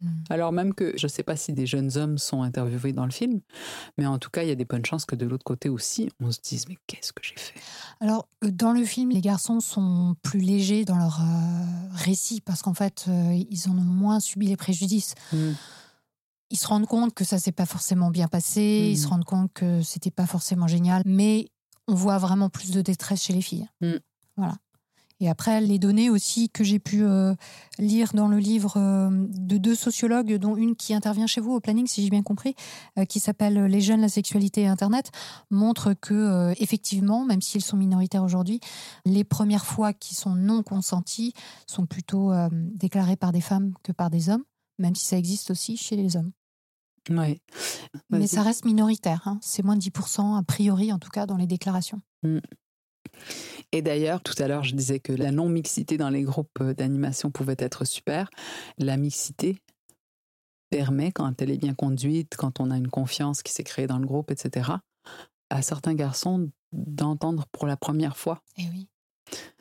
[0.00, 0.08] Mm.
[0.30, 3.10] alors même que je ne sais pas si des jeunes hommes sont interviewés dans le
[3.10, 3.40] film,
[3.98, 6.08] mais en tout cas, il y a des bonnes chances que de l'autre côté aussi,
[6.20, 7.60] on se dise mais qu'est-ce que j'ai fait?
[8.00, 12.62] Alors, euh, dans le film, les garçons sont plus légers dans leur euh, récit parce
[12.62, 15.14] qu'en fait, euh, ils en ont moins subi les préjudices.
[16.52, 19.52] Ils se rendent compte que ça s'est pas forcément bien passé, ils se rendent compte
[19.52, 21.46] que c'était pas forcément génial, mais
[21.90, 23.68] on voit vraiment plus de détresse chez les filles.
[23.80, 23.98] Mhm.
[24.36, 24.54] Voilà.
[25.22, 27.34] Et après, les données aussi que j'ai pu euh,
[27.78, 31.60] lire dans le livre euh, de deux sociologues, dont une qui intervient chez vous au
[31.60, 32.54] planning, si j'ai bien compris,
[32.98, 35.10] euh, qui s'appelle Les jeunes, la sexualité et Internet,
[35.50, 38.60] montrent que, effectivement, même s'ils sont minoritaires aujourd'hui,
[39.04, 41.34] les premières fois qui sont non consenties
[41.66, 44.44] sont plutôt déclarées par des femmes que par des hommes,
[44.78, 46.32] même si ça existe aussi chez les hommes.
[47.10, 47.40] Oui.
[48.10, 48.28] Mais Vas-y.
[48.28, 49.38] ça reste minoritaire, hein.
[49.42, 52.00] c'est moins de 10%, a priori en tout cas, dans les déclarations.
[53.72, 57.56] Et d'ailleurs, tout à l'heure, je disais que la non-mixité dans les groupes d'animation pouvait
[57.58, 58.30] être super.
[58.78, 59.58] La mixité
[60.70, 63.98] permet, quand elle est bien conduite, quand on a une confiance qui s'est créée dans
[63.98, 64.70] le groupe, etc.,
[65.50, 68.42] à certains garçons d'entendre pour la première fois.
[68.56, 68.88] Et oui.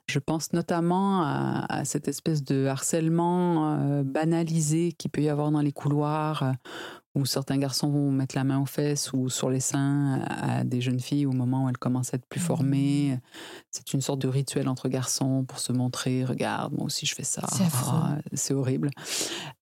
[0.08, 5.52] Je pense notamment à, à cette espèce de harcèlement euh, banalisé qu'il peut y avoir
[5.52, 6.52] dans les couloirs, euh,
[7.16, 10.80] où certains garçons vont mettre la main aux fesses ou sur les seins à, des
[10.80, 13.20] jeunes filles au moment où elles commencent à être plus formées.
[13.72, 17.24] C'est une sorte de rituel entre garçons pour se montrer, regarde, moi aussi je fais
[17.24, 17.46] ça.
[17.52, 17.64] C'est.
[17.88, 18.90] Ah, c'est horrible.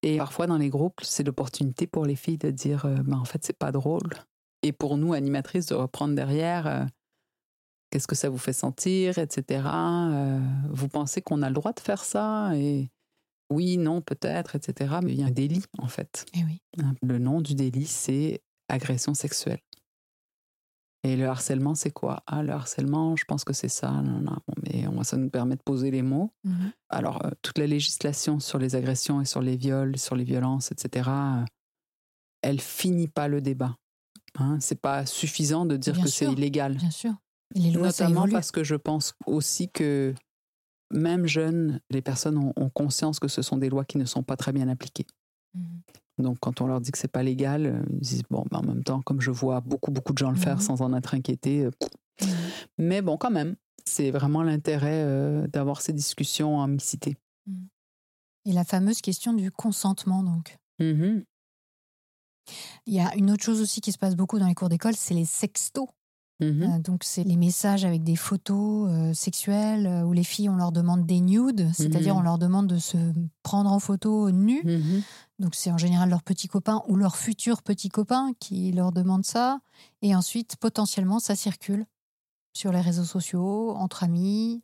[0.04, 3.44] Et parfois dans les groupes, c'est l'opportunité pour les filles de dire, Ben, en fait,
[3.44, 4.10] c'est pas drôle.
[4.64, 6.68] Et pour nous, animatrices, de reprendre derrière.
[6.68, 6.84] euh,
[7.90, 9.64] Qu'est-ce que ça vous fait sentir, etc.
[9.66, 12.52] Euh, vous pensez qu'on a le droit de faire ça?
[12.56, 12.90] Et
[13.50, 14.96] oui, non, peut-être, etc.
[15.04, 16.26] Mais il y a un délit, en fait.
[16.34, 16.62] Et oui.
[17.02, 19.60] Le nom du délit, c'est agression sexuelle.
[21.04, 22.24] Et le harcèlement, c'est quoi?
[22.28, 23.92] Ah, le harcèlement, je pense que c'est ça.
[23.92, 26.34] Non, non, bon, mais ça nous permet de poser les mots.
[26.44, 26.72] Mhm.
[26.90, 30.72] Alors, euh, toute la législation sur les agressions et sur les viols, sur les violences,
[30.72, 31.46] etc., euh,
[32.42, 33.78] elle finit pas le débat.
[34.36, 36.76] Hein, c'est pas suffisant de dire Bien que c'est illégal.
[36.76, 37.14] Bien sûr.
[37.56, 40.14] Et les lois, Notamment parce que je pense aussi que
[40.92, 44.24] même jeunes, les personnes ont, ont conscience que ce sont des lois qui ne sont
[44.24, 45.06] pas très bien appliquées.
[45.54, 45.82] Mhm.
[46.20, 48.64] Donc quand on leur dit que c'est pas légal, euh, ils disent bon, ben, en
[48.64, 50.62] même temps, comme je vois beaucoup beaucoup de gens le faire Mhm.
[50.62, 51.64] sans en être inquiétés.
[51.66, 51.72] euh,
[52.22, 52.28] Mhm.
[52.80, 57.16] Mais bon, quand même, c'est vraiment l'intérêt euh, d'avoir ces discussions en mixité.
[58.46, 60.58] Et la fameuse question du consentement, donc.
[62.86, 64.96] Il y a une autre chose aussi qui se passe beaucoup dans les cours d'école,
[64.96, 65.88] c'est les sextos.
[66.40, 66.64] Mhm.
[66.64, 70.56] Euh, donc, c'est les messages avec des photos euh, sexuelles euh, où les filles, on
[70.56, 72.20] leur demande des nudes, c'est-à-dire Mhm.
[72.20, 72.98] on leur demande de se
[73.44, 74.62] prendre en photo nus.
[74.64, 75.02] Mhm.
[75.40, 79.26] Donc, c'est en général leurs petits copains ou leurs futurs petits copains qui leur demandent
[79.26, 79.60] ça.
[80.02, 81.86] Et ensuite, potentiellement, ça circule
[82.54, 84.64] sur les réseaux sociaux, entre amis.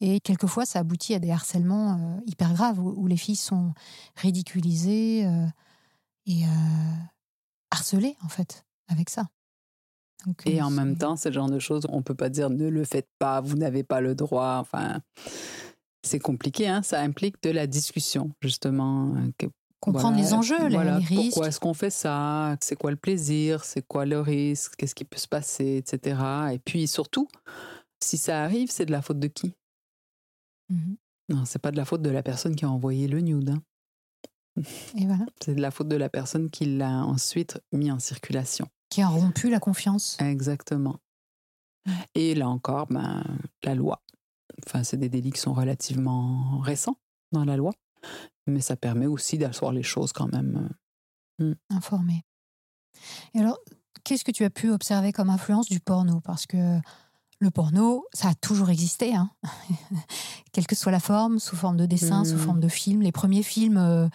[0.00, 3.72] Et quelquefois, ça aboutit à des harcèlements euh, hyper graves où, où les filles sont
[4.16, 5.46] ridiculisées euh,
[6.26, 6.42] et
[7.70, 9.28] harcelées, en fait, avec ça.
[10.46, 12.84] Et en même c'est- temps, ce genre de choses, on peut pas dire ne le
[12.84, 14.58] faites pas, vous n'avez pas le droit.
[14.60, 15.00] Enfin,
[16.04, 16.82] c'est compliqué, hein.
[16.82, 19.14] Ça implique de la discussion, justement.
[19.16, 19.46] euh, que-
[19.80, 21.30] comprendre voilà, les enjeux, voilà, les risques.
[21.30, 25.04] Pourquoi est-ce qu'on fait ça C'est quoi le plaisir C'est quoi le risque Qu'est-ce qui
[25.04, 26.20] peut se passer, etc.
[26.52, 27.26] Et puis surtout,
[28.00, 29.54] si ça arrive, c'est de la faute de qui?
[30.70, 30.96] Mhm.
[31.30, 33.50] Non, c'est pas de la faute de la personne qui a envoyé le nude.
[33.50, 33.62] hein.
[34.96, 35.24] Et voilà.
[35.42, 38.68] C'est de la faute de la personne qui l'a ensuite mis en circulation.
[38.92, 40.18] Qui a rompu la confiance.
[40.20, 40.96] Exactement.
[42.14, 43.24] Et là encore, ben,
[43.64, 44.02] la loi.
[44.66, 46.96] Enfin, c'est des délits qui sont relativement récents
[47.32, 47.72] dans la loi,
[48.46, 50.68] mais ça permet aussi d'asseoir les choses quand même.
[51.70, 52.22] informé.
[53.32, 53.58] Et alors,
[54.04, 56.20] qu'est-ce que tu as pu observer comme influence du porno?
[56.20, 56.78] Parce que
[57.40, 59.30] le porno, ça a toujours existé, hein.
[60.52, 62.40] quelle que soit la forme, sous forme de dessin, sous Mhm.
[62.40, 63.00] forme de film.
[63.00, 64.08] Les premiers films euh,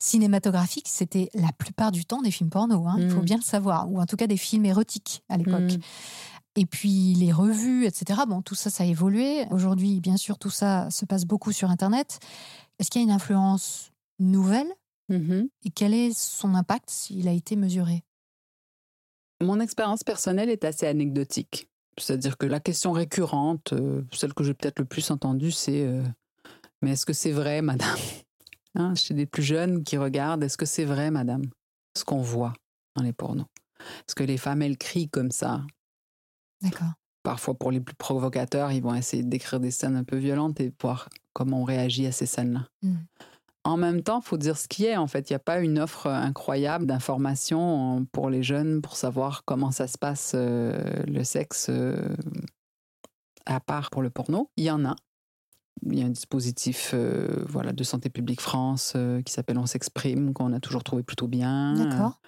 [0.00, 3.24] cinématographiques, c'était la plupart du temps des films porno, hein, il faut Mhm.
[3.24, 5.74] bien le savoir, ou en tout cas des films érotiques à l'époque.
[5.74, 5.80] Mm.
[6.56, 8.22] Et puis les revues, etc.
[8.26, 9.44] Bon, tout ça, ça a évolué.
[9.52, 12.18] Aujourd'hui, bien sûr, tout ça se passe beaucoup sur Internet.
[12.80, 14.66] Est-ce qu'il y a une influence nouvelle?
[15.08, 15.48] Mhm.
[15.64, 18.04] et quel est son impact s'il a été mesuré?
[19.42, 21.68] Mon expérience personnelle est assez anecdotique.
[21.98, 26.04] C'est-à-dire que la question récurrente, euh, celle que j'ai peut-être le plus entendue, c'est euh,
[26.82, 27.98] Mais est-ce que c'est vrai, madame?
[28.74, 31.42] Hein, Chez des plus jeunes qui regardent, est-ce que c'est vrai, madame
[31.96, 32.52] Ce qu'on voit
[32.96, 33.46] dans les pornos?
[33.80, 35.62] Est-ce que les femmes, elles crient comme ça
[36.62, 36.92] D'accord.
[37.22, 40.60] Parfois, pour les plus provocateurs, ils vont essayer de décrire des scènes un peu violentes
[40.60, 42.66] et voir comment on réagit à ces scènes-là.
[42.82, 42.96] Mm.
[43.64, 44.96] En même temps, il faut dire ce qui est.
[44.96, 49.44] En fait, il n'y a pas une offre incroyable d'informations pour les jeunes pour savoir
[49.44, 52.16] comment ça se passe euh, le sexe euh,
[53.44, 54.50] à part pour le porno.
[54.56, 54.96] Il y en a.
[55.86, 59.66] Il y a un dispositif euh, voilà, de Santé publique France euh, qui s'appelle On
[59.66, 61.74] s'exprime, qu'on a toujours trouvé plutôt bien.
[61.74, 62.20] D'accord.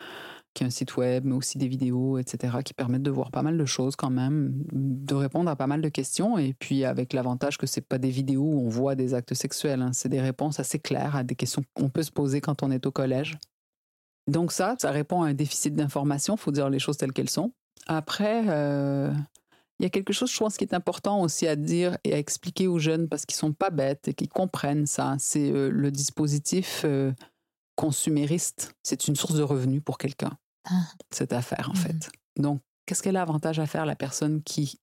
[0.55, 3.43] qui a un site web, mais aussi des vidéos, etc., qui permettent de voir pas
[3.43, 7.15] mal de choses quand même, de répondre à pas mal de questions, et puis avec
[7.15, 10.21] l'avantage que c'est pas des vidéos où on voit des actes sexuels, hein, c'est des
[10.21, 13.38] réponses assez claires à des questions qu'on peut se poser quand on est au collège.
[14.29, 17.53] Donc ça, ça répond à un déficit d'information, faut dire les choses telles qu'elles sont.
[17.87, 19.12] Après, euh,
[19.83, 22.18] il y a quelque chose, je pense, qui est important aussi à dire et à
[22.18, 25.16] expliquer aux jeunes parce qu'ils sont pas bêtes et qu'ils comprennent ça.
[25.18, 27.12] C'est euh, le dispositif euh,
[27.75, 28.75] consumériste.
[28.85, 30.85] C'est une source de revenus pour quelqu'un, Ah.
[31.11, 31.79] cette affaire, en Mhm.
[31.81, 32.11] fait.
[32.38, 34.79] Donc, qu'est-ce qu'elle a avantage à faire, la personne qui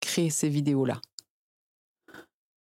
[0.00, 1.00] crée ces vidéos-là?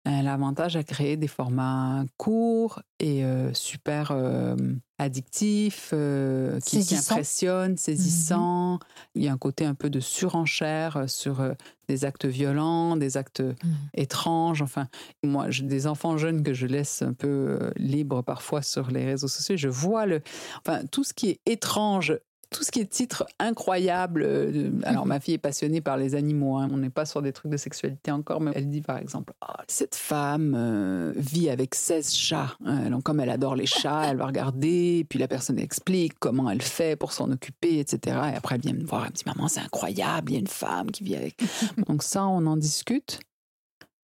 [0.04, 4.56] Elle a avantage à créer des formats courts et euh, super euh,
[4.98, 8.78] addictifs, euh, qui, qui impressionnent, saisissants.
[9.14, 11.52] Il y a un côté un peu de surenchère sur euh,
[11.88, 13.76] des actes violents, des actes Mhm.
[13.94, 14.62] étranges.
[14.62, 14.88] Enfin,
[15.22, 17.28] moi, j'ai des enfants jeunes que je laisse un peu
[17.60, 19.56] euh, libres parfois sur les réseaux sociaux.
[19.56, 20.20] Je vois le,
[20.66, 22.18] enfin, tout ce qui est étrange.
[22.52, 24.22] Tout ce qui est titre incroyable.
[24.24, 26.56] euh, Alors, ma fille est passionnée par les animaux.
[26.58, 26.68] hein.
[26.72, 29.62] On n'est pas sur des trucs de sexualité encore, mais elle dit par exemple Ah,
[29.68, 32.56] Cette femme euh, vit avec 16 chats.
[32.66, 34.98] Euh, Donc, comme elle adore les chats, elle va regarder.
[34.98, 38.16] Et puis, la personne explique comment elle fait pour s'en occuper, etc.
[38.32, 39.04] Et après, elle vient me voir.
[39.04, 40.30] Elle me dit Maman, c'est incroyable.
[40.30, 41.42] Il y a une femme qui vit avec.
[41.88, 43.18] Donc, ça, on en discute.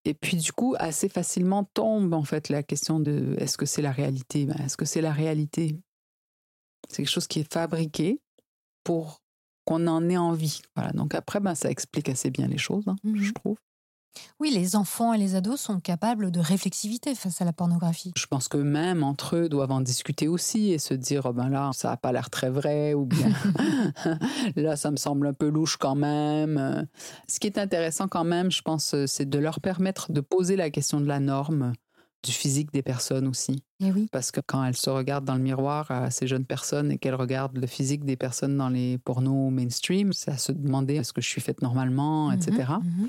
[0.04, 3.82] Et puis du coup, assez facilement tombe en fait la question de est-ce que c'est
[3.82, 4.46] la réalité?
[4.46, 5.76] Ben, Est-ce que c'est la réalité?
[6.88, 8.18] C'est quelque chose qui est fabriqué
[8.88, 9.20] pour
[9.66, 10.62] qu'on en ait envie.
[10.74, 10.92] Voilà.
[10.92, 13.16] Donc après, ben, ça explique assez bien les choses, hein, Mhm.
[13.22, 13.58] je trouve.
[14.40, 18.12] Oui, les enfants et les ados sont capables de réflexivité face à la pornographie.
[18.16, 21.50] Je pense que même entre eux doivent en discuter aussi et se dire oh ben
[21.50, 23.28] là ça a pas l'air très vrai ou bien
[24.56, 26.88] là ça me semble un peu louche quand même.
[27.28, 30.70] Ce qui est intéressant quand même, je pense, c'est de leur permettre de poser la
[30.70, 31.74] question de la norme,
[32.24, 33.62] du physique des personnes aussi.
[33.80, 34.08] Et oui.
[34.10, 37.14] Parce que quand elles se regardent dans le miroir à ces jeunes personnes et qu'elles
[37.14, 41.20] regardent le physique des personnes dans les pornos mainstream, c'est à se demander est-ce que
[41.20, 42.52] je suis faite normalement, etc.
[42.82, 43.08] Mhm, mhm.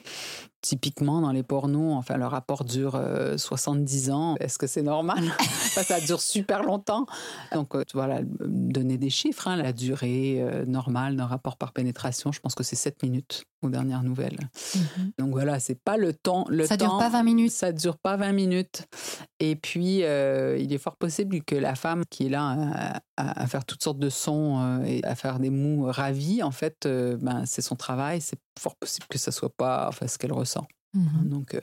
[0.61, 4.35] Typiquement, dans les pornos, enfin, le rapport dure euh, 70 ans.
[4.41, 5.23] Est-ce que c'est normal?
[5.69, 7.05] Enfin, Ça dure super longtemps.
[7.53, 9.47] Donc, euh, voilà, donner des chiffres.
[9.47, 9.55] hein.
[9.55, 13.69] la durée euh, normale d'un rapport par pénétration, je pense que c'est 7 minutes aux
[13.69, 14.37] dernières nouvelles.
[14.75, 15.11] Mhm.
[15.17, 16.45] Donc voilà, c'est pas le temps.
[16.49, 17.51] Le Ça dure temps- pas 20 minutes.
[17.51, 18.85] Ça dure pas 20 minutes.
[19.39, 23.47] Et puis, euh, il est fort possible que la femme qui est là à, à-
[23.47, 27.17] faire toutes sortes de sons euh, et à faire des mous ravis, en fait, euh,
[27.17, 28.21] ben, c'est son travail.
[28.21, 30.67] C'est fort possible que ça soit pas enfin, ce qu'elle ressent.
[30.93, 31.29] Mhm.
[31.29, 31.61] Donc, euh,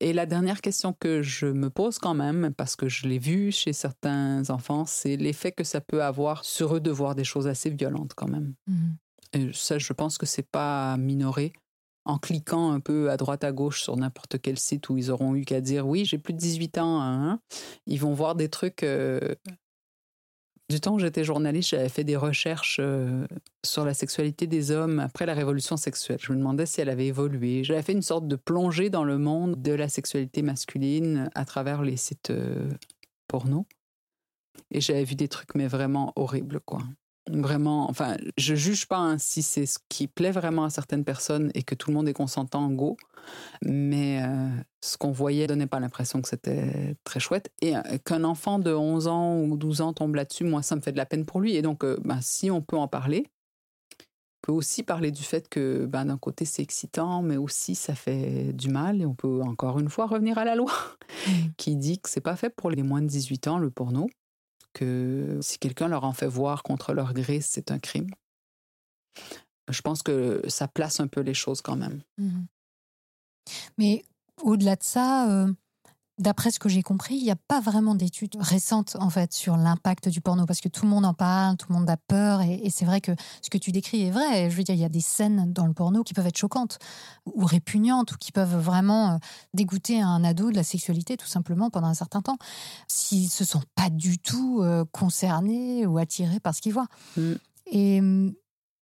[0.00, 3.52] et la dernière question que je me pose quand même, parce que je l'ai vu
[3.52, 7.46] chez certains enfants, c'est l'effet que ça peut avoir sur eux de voir des choses
[7.46, 8.54] assez violentes quand même.
[8.66, 8.96] Mhm.
[9.34, 11.52] Et ça, je pense que c'est pas minoré.
[12.04, 15.36] En cliquant un peu à droite à gauche sur n'importe quel site où ils auront
[15.36, 17.40] eu qu'à dire oui, j'ai plus de 18 ans, hein,
[17.86, 18.82] ils vont voir des trucs.
[18.82, 19.20] euh,
[20.68, 23.26] Du temps où j'étais journaliste, j'avais fait des recherches euh,
[23.64, 26.18] sur la sexualité des hommes après la révolution sexuelle.
[26.20, 27.62] Je me demandais si elle avait évolué.
[27.62, 31.82] J'avais fait une sorte de plongée dans le monde de la sexualité masculine à travers
[31.82, 32.68] les sites euh,
[33.28, 33.66] porno.
[34.70, 36.80] Et j'avais vu des trucs, mais vraiment horribles, quoi.
[37.30, 41.50] Vraiment, enfin, je juge pas hein, si c'est ce qui plaît vraiment à certaines personnes
[41.54, 42.96] et que tout le monde est consentant, go.
[43.64, 44.48] Mais euh,
[44.80, 47.52] ce qu'on voyait donnait pas l'impression que c'était très chouette.
[47.60, 50.80] Et euh, qu'un enfant de 11 ans ou 12 ans tombe là-dessus, moi, ça me
[50.80, 51.54] fait de la peine pour lui.
[51.54, 53.26] Et donc, euh, ben, si on peut en parler,
[54.44, 57.94] on peut aussi parler du fait que ben, d'un côté, c'est excitant, mais aussi ça
[57.94, 59.00] fait du mal.
[59.00, 60.72] Et on peut encore une fois revenir à la loi
[61.26, 61.52] Mhm.
[61.56, 64.08] qui dit que c'est pas fait pour les moins de 18 ans, le porno
[64.72, 68.10] que si quelqu'un leur en fait voir contre leur gré, c'est un crime.
[69.68, 72.02] Je pense que ça place un peu les choses quand même.
[72.18, 72.46] Mhm.
[73.78, 74.04] Mais
[74.42, 75.52] au-delà de ça, euh,
[76.18, 79.56] d'après ce que j'ai compris, il n'y a pas vraiment d'études récentes en fait sur
[79.56, 82.42] l'impact du porno parce que tout le monde en parle, tout le monde a peur
[82.42, 84.50] et, et c'est vrai que ce que tu décris est vrai.
[84.50, 86.78] Je veux dire, il y a des scènes dans le porno qui peuvent être choquantes
[87.26, 89.16] ou répugnantes ou qui peuvent vraiment euh,
[89.54, 92.38] dégoûter un ado de la sexualité tout simplement pendant un certain temps
[92.88, 96.88] s'ils se sont pas du tout euh, concernés ou attirés par ce qu'ils voient.
[97.16, 97.32] Mm.
[97.66, 98.34] Et hum,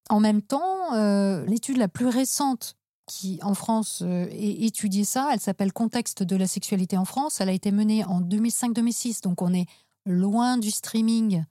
[0.08, 2.76] en même temps, euh, l'étude la plus récente
[3.10, 7.40] qui, en France, euh, étudié ça, elle s'appelle Contexte de la sexualité en France.
[7.40, 9.66] Elle a été menée en 2005-2006, donc on est
[10.06, 11.42] loin du streaming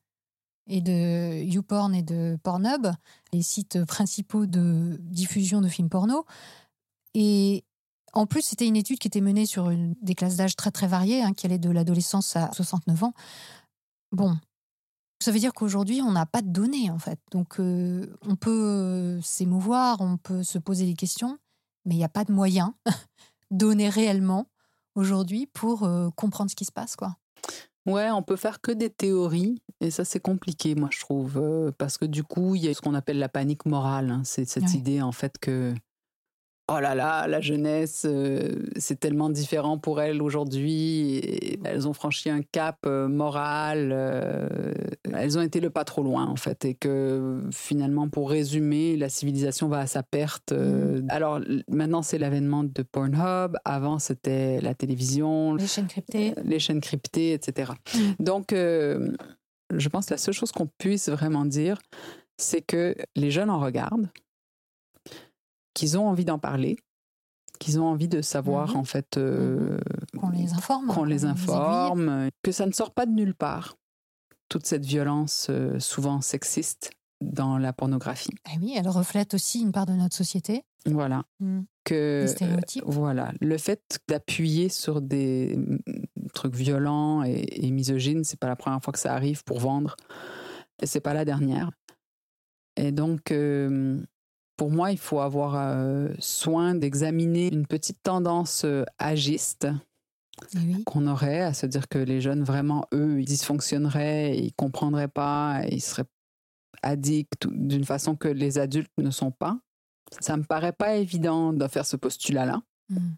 [0.67, 2.88] et de YouPorn et de Pornhub,
[3.34, 6.26] les sites principaux de diffusion de films porno.
[7.13, 7.65] Et
[8.13, 9.69] en plus, c'était une étude qui était menée sur
[10.02, 13.13] des classes d'âge très très variées, hein, qui allait de l'adolescence à 69 ans.
[14.13, 14.38] Bon,
[15.22, 17.19] ça veut dire qu'aujourd'hui, on n'a pas de données, en fait.
[17.32, 21.38] Donc, euh, on peut euh, s'émouvoir, on peut se poser des questions,
[21.86, 22.72] mais il n'y a pas de moyens
[23.52, 24.48] donnés réellement
[24.96, 27.18] aujourd'hui pour euh, comprendre ce qui se passe, quoi.
[27.86, 31.72] Ouais, on peut faire que des théories, et ça c'est compliqué, moi je trouve, euh,
[31.78, 34.12] parce que du coup, il y a ce qu'on appelle la panique morale.
[34.12, 34.22] hein.
[34.26, 34.80] C'est cette Ouais.
[34.80, 35.74] idée en fait que,
[36.71, 41.93] oh là là, la jeunesse, euh, c'est tellement différent pour elles aujourd'hui, et elles ont
[41.93, 44.47] franchi un cap euh, moral, euh,
[45.13, 49.10] elles ont été le pas trop loin en fait, et que finalement, pour résumer, la
[49.10, 50.51] civilisation va à sa perte.
[50.51, 51.01] euh.
[51.10, 56.34] Alors maintenant, c'est l'avènement de Pornhub, avant c'était la télévision, Les chaînes cryptées.
[56.43, 57.71] les chaînes cryptées, etc.
[57.93, 58.23] Mm.
[58.23, 61.79] Donc, je pense que la seule chose qu'on puisse vraiment dire,
[62.38, 64.10] c'est que les jeunes en regardent,
[65.80, 66.78] qu'ils ont envie d'en parler,
[67.60, 68.76] qu'ils ont envie de savoir, Mhm.
[68.78, 69.80] en fait, euh,
[70.20, 70.88] Qu'on les informe.
[70.88, 73.78] qu'on les informe, que ça ne sort pas de nulle part,
[74.50, 78.32] toute cette violence euh, souvent sexiste dans la pornographie.
[78.54, 80.63] Eh oui, elle reflète aussi une part de notre société.
[80.86, 81.24] Voilà.
[81.39, 81.62] Mm.
[81.84, 82.84] Que, Les stéréotypes.
[82.84, 83.32] euh, voilà.
[83.42, 85.78] Le fait d'appuyer sur des mm,
[86.34, 89.96] trucs violents et, et misogynes, c'est pas la première fois que ça arrive pour vendre.
[90.82, 91.72] Et c'est pas la dernière.
[92.78, 94.02] Et donc, euh,
[94.60, 99.69] pour moi, il faut avoir euh, soin d'examiner une petite tendance euh, agiste
[100.54, 100.84] Eh oui.
[100.84, 105.62] qu'on aurait à se dire que les jeunes, vraiment, eux, ils dysfonctionneraient, ils comprendraient pas,
[105.72, 106.10] ils seraient
[106.84, 109.58] addicts d'une façon que les adultes ne sont pas.
[110.19, 112.62] Ça me paraît pas évident de faire ce postulat-là.
[112.89, 113.12] Mm.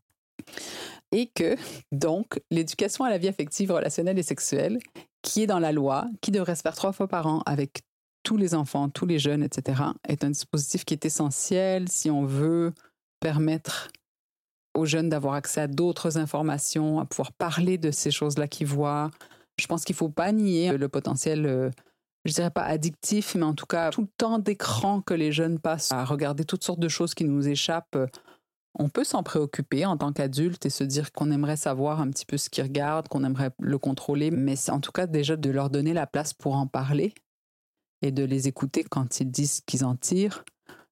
[1.11, 1.55] Et que,
[1.91, 4.77] donc, l'éducation à la vie affective, relationnelle et sexuelle,
[5.23, 7.81] qui est dans la loi, qui devrait se faire trois fois par an avec
[8.23, 12.25] tous les enfants, tous les jeunes, etc., est un dispositif qui est essentiel si on
[12.25, 12.73] veut
[13.19, 13.89] permettre
[14.73, 19.11] aux jeunes d'avoir accès à d'autres informations, à pouvoir parler de ces choses-là qu'ils voient.
[19.59, 21.69] Je pense qu'il ne faut pas nier le potentiel, euh,
[22.25, 25.59] je dirais pas addictif, mais en tout cas tout le temps d'écran que les jeunes
[25.59, 27.97] passent à regarder toutes sortes de choses qui nous échappent.
[28.79, 32.25] On peut s'en préoccuper en tant qu'adulte et se dire qu'on aimerait savoir un petit
[32.25, 35.69] peu ce qu'ils regardent, qu'on aimerait le contrôler, mais en tout cas déjà de leur
[35.69, 37.13] donner la place pour en parler
[38.01, 40.43] et de les écouter quand ils disent qu'ils en tirent.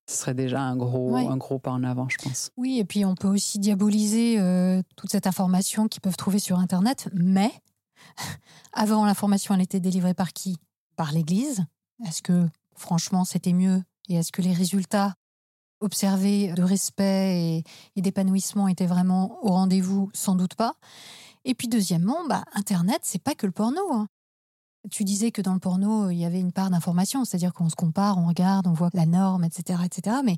[0.07, 2.49] Ce serait déjà un gros, un gros pas en avant, je pense.
[2.57, 6.57] Oui, et puis on peut aussi diaboliser euh, toute cette information qu'ils peuvent trouver sur
[6.57, 7.51] Internet, mais
[8.73, 10.57] avant l'information, elle était délivrée par qui?
[10.95, 11.63] Par l'Église.
[12.07, 13.83] Est-ce que franchement c'était mieux?
[14.09, 15.13] Et est-ce que les résultats
[15.79, 17.63] observés de respect
[17.95, 20.09] et, d'épanouissement étaient vraiment au rendez-vous?
[20.13, 20.75] Sans doute pas.
[21.45, 23.81] Et puis deuxièmement, bah, Internet, c'est pas que le porno.
[23.91, 24.07] Hein.
[24.91, 27.75] Tu disais que dans le porno, il y avait une part d'information, c'est-à-dire qu'on se
[27.75, 29.81] compare, on regarde, on voit la norme, etc.
[29.85, 30.17] etc.
[30.23, 30.37] Mais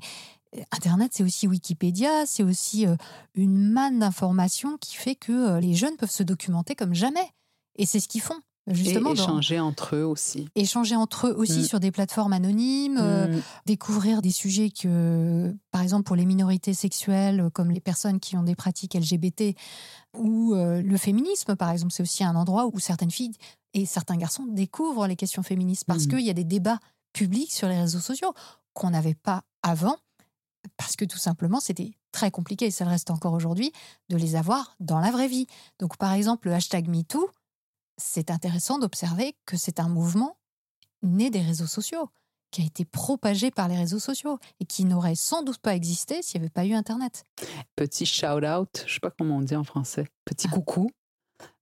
[0.56, 2.96] euh, Internet, c'est aussi Wikipédia, c'est aussi euh,
[3.34, 7.30] une manne d'informations qui fait que euh, les jeunes peuvent se documenter comme jamais.
[7.76, 8.40] Et c'est ce qu'ils font.
[8.68, 10.48] Justement, et échanger entre eux aussi.
[10.54, 11.64] Échanger entre eux aussi mm.
[11.64, 13.42] sur des plateformes anonymes, mm.
[13.66, 18.44] découvrir des sujets que, par exemple, pour les minorités sexuelles, comme les personnes qui ont
[18.44, 19.56] des pratiques LGBT,
[20.16, 23.34] ou le féminisme, par exemple, c'est aussi un endroit où certaines filles
[23.74, 26.08] et certains garçons découvrent les questions féministes parce mmh.
[26.08, 26.78] qu'il y a des débats
[27.12, 28.32] publics sur les réseaux sociaux
[28.74, 29.96] qu'on n'avait pas avant,
[30.76, 33.72] parce que tout simplement, c'était très compliqué, et ça le reste encore aujourd'hui,
[34.08, 35.46] de les avoir dans la vraie vie.
[35.78, 37.30] Donc, par exemple, le hashtag MeToo,
[38.02, 40.36] c'est intéressant d'observer que c'est un mouvement
[41.02, 42.08] né des réseaux sociaux,
[42.50, 46.22] qui a été propagé par les réseaux sociaux et qui n'aurait sans doute pas existé
[46.22, 47.24] s'il n'y avait pas eu Internet.
[47.76, 50.54] Petit shout-out, je ne sais pas comment on dit en français, petit ah.
[50.54, 50.90] coucou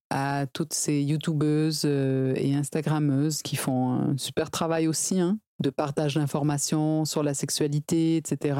[0.09, 5.69] à toutes ces youtubeuses euh, et instagrammeuses qui font un super travail aussi hein, de
[5.69, 8.59] partage d'informations sur la sexualité, etc.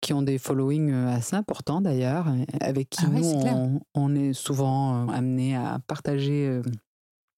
[0.00, 2.26] Qui ont des followings euh, assez importants d'ailleurs,
[2.60, 6.60] avec qui ah nous, on, est souvent euh, amenés à partager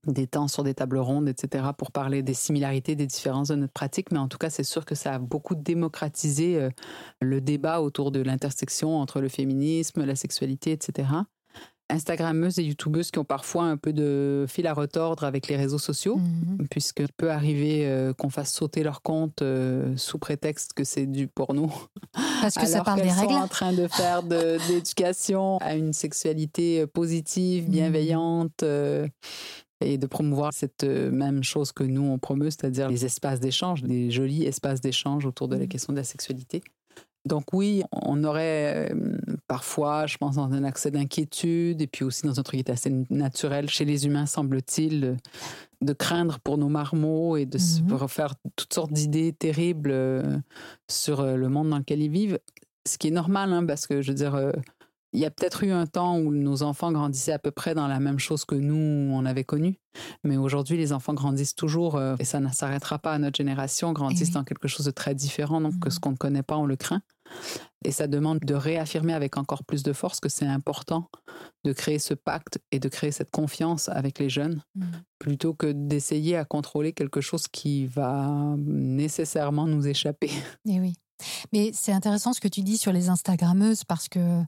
[0.07, 3.73] des temps sur des tables rondes, etc., pour parler des similarités, des différences de notre
[3.73, 4.13] pratique.
[4.13, 6.69] Mais en tout cas, c'est sûr que ça a beaucoup démocratisé
[7.21, 11.09] le débat autour de l'intersection entre le féminisme, la sexualité, etc.
[11.93, 15.78] Instagrammeuses et YouTubeuses qui ont parfois un peu de fil à retordre avec les réseaux
[15.78, 16.66] sociaux, mhm.
[16.70, 21.28] puisque peut arriver euh, qu'on fasse sauter leur compte euh, sous prétexte que c'est du
[21.28, 21.70] porno.
[22.40, 23.32] Parce que ça parle des règles.
[23.32, 27.70] sont en train de faire de, l'éducation à une sexualité euh, positive, mhm.
[27.70, 28.64] bienveillante.
[29.84, 34.11] et de promouvoir cette même chose que nous on promeut, c'est-à-dire les espaces d'échange, des
[34.11, 35.68] jolis espaces d'échange autour de la mhm.
[35.68, 36.62] question de la sexualité.
[37.25, 39.16] Donc oui, on aurait euh,
[39.47, 42.73] parfois, je pense, dans un accès d'inquiétude et puis aussi dans un truc qui est
[42.73, 45.16] assez naturel chez les humains, semble-t-il,
[45.81, 47.93] de craindre pour nos marmots et de se mhm.
[47.93, 50.39] refaire toutes sortes d'idées terribles euh,
[50.89, 52.41] sur euh, le monde dans lequel ils vivent.
[52.87, 54.53] Ce qui est normal, hein, parce que je veux dire,
[55.13, 57.87] il y a peut-être eu un temps où nos enfants grandissaient à peu près dans
[57.87, 59.79] la même chose que nous, on avait connu.
[60.25, 63.93] Mais aujourd'hui, les enfants grandissent toujours, euh, et ça ne s'arrêtera pas à notre génération,
[63.93, 65.61] grandissent dans quelque chose de très différent.
[65.61, 66.01] Donc, que ce mmh.
[66.01, 67.03] qu'on ne connaît pas, on le craint.
[67.85, 71.11] Et ça demande de réaffirmer avec encore plus de force que c'est important
[71.65, 74.85] de créer ce pacte et de créer cette confiance avec les jeunes, mmh.
[75.19, 80.31] plutôt que d'essayer à contrôler quelque chose qui va nécessairement nous échapper.
[80.67, 80.95] Et oui.
[81.53, 84.43] Mais c'est intéressant ce que tu dis sur les Instagrammeuses parce que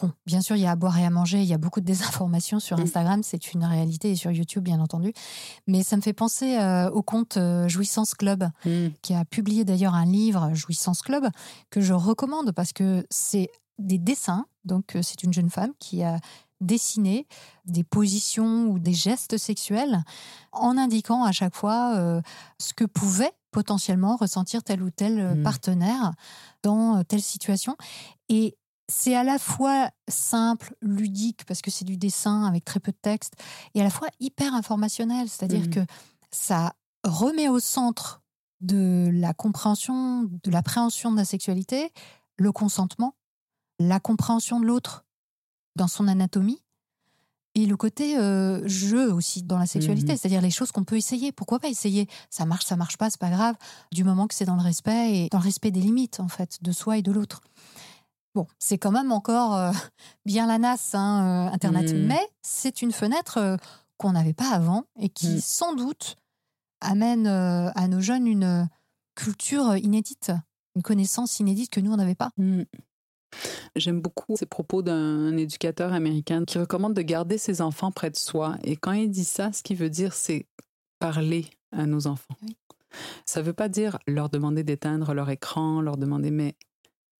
[0.00, 1.80] Bon, bien sûr, il y a à boire et à manger, il y a beaucoup
[1.80, 2.82] de désinformations sur mm.
[2.82, 5.12] Instagram, c'est une réalité, et sur YouTube, bien entendu.
[5.66, 8.88] Mais ça me fait penser euh, au compte euh, Jouissance Club, mm.
[9.02, 11.28] qui a publié d'ailleurs un livre, Jouissance Club,
[11.70, 14.46] que je recommande parce que c'est des dessins.
[14.64, 16.18] Donc, euh, c'est une jeune femme qui a
[16.62, 17.26] dessiné
[17.66, 20.04] des positions ou des gestes sexuels
[20.52, 22.22] en indiquant à chaque fois
[22.60, 25.42] ce que pouvait potentiellement ressentir tel ou tel mm.
[25.42, 26.12] partenaire
[26.62, 27.76] dans telle situation.
[28.28, 28.56] Et
[28.88, 32.98] c'est à la fois simple, ludique, parce que c'est du dessin avec très peu de
[33.00, 33.34] texte,
[33.74, 35.70] et à la fois hyper informationnel, c'est-à-dire mmh.
[35.70, 35.80] que
[36.30, 36.74] ça
[37.04, 38.22] remet au centre
[38.60, 41.90] de la compréhension, de l'appréhension de la sexualité,
[42.36, 43.14] le consentement,
[43.78, 45.04] la compréhension de l'autre
[45.76, 46.62] dans son anatomie,
[47.54, 50.16] et le côté euh, jeu aussi dans la sexualité, mmh.
[50.16, 51.32] c'est-à-dire les choses qu'on peut essayer.
[51.32, 52.08] Pourquoi pas essayer?
[52.30, 53.56] Ça marche, ça marche pas, c'est pas grave,
[53.92, 56.62] du moment que c'est dans le respect et dans le respect des limites en fait
[56.62, 57.42] de soi et de l'autre.
[58.34, 59.72] Bon, c'est quand même encore euh,
[60.26, 62.06] bien la NAS, hein, euh, Internet, mmh.
[62.06, 63.56] mais c'est une fenêtre euh,
[63.98, 65.40] qu'on n'avait pas avant et qui, mmh.
[65.40, 66.16] sans doute,
[66.80, 68.68] amène à nos jeunes une
[69.14, 70.32] culture inédite,
[70.74, 72.30] une connaissance inédite que nous, on n'avait pas.
[72.38, 72.62] Mmh.
[73.76, 78.16] J'aime beaucoup ces propos d'un éducateur américain qui recommande de garder ses enfants près de
[78.16, 78.56] soi.
[78.64, 80.46] Et quand il dit ça, ce qu'il veut dire, c'est
[80.98, 82.34] parler à nos enfants.
[83.24, 86.56] Ça ne veut pas dire leur demander d'éteindre leur écran, leur demander, mais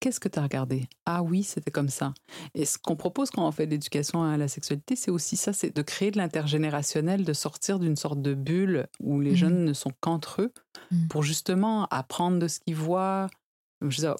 [0.03, 0.89] Qu'est-ce que tu as regardé?
[1.07, 2.13] Ah oui, c'était comme ça.
[2.55, 5.53] Et ce qu'on propose quand on fait de l'éducation à la sexualité, c'est aussi ça,
[5.53, 9.37] c'est de créer de l'intergénérationnel, de sortir d'une sorte de bulle où les mmh.
[9.37, 10.53] jeunes ne sont qu'entre eux,
[10.91, 11.07] mmh.
[11.07, 13.29] pour justement apprendre de ce qu'ils voient,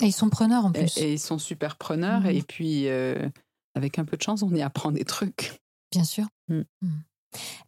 [0.01, 0.97] et ils sont preneurs en plus.
[0.99, 2.27] Et, ils sont super preneurs.
[2.27, 3.29] Et puis, euh,
[3.75, 5.61] avec un peu de chance, on y apprend des trucs.
[5.91, 6.27] Bien sûr.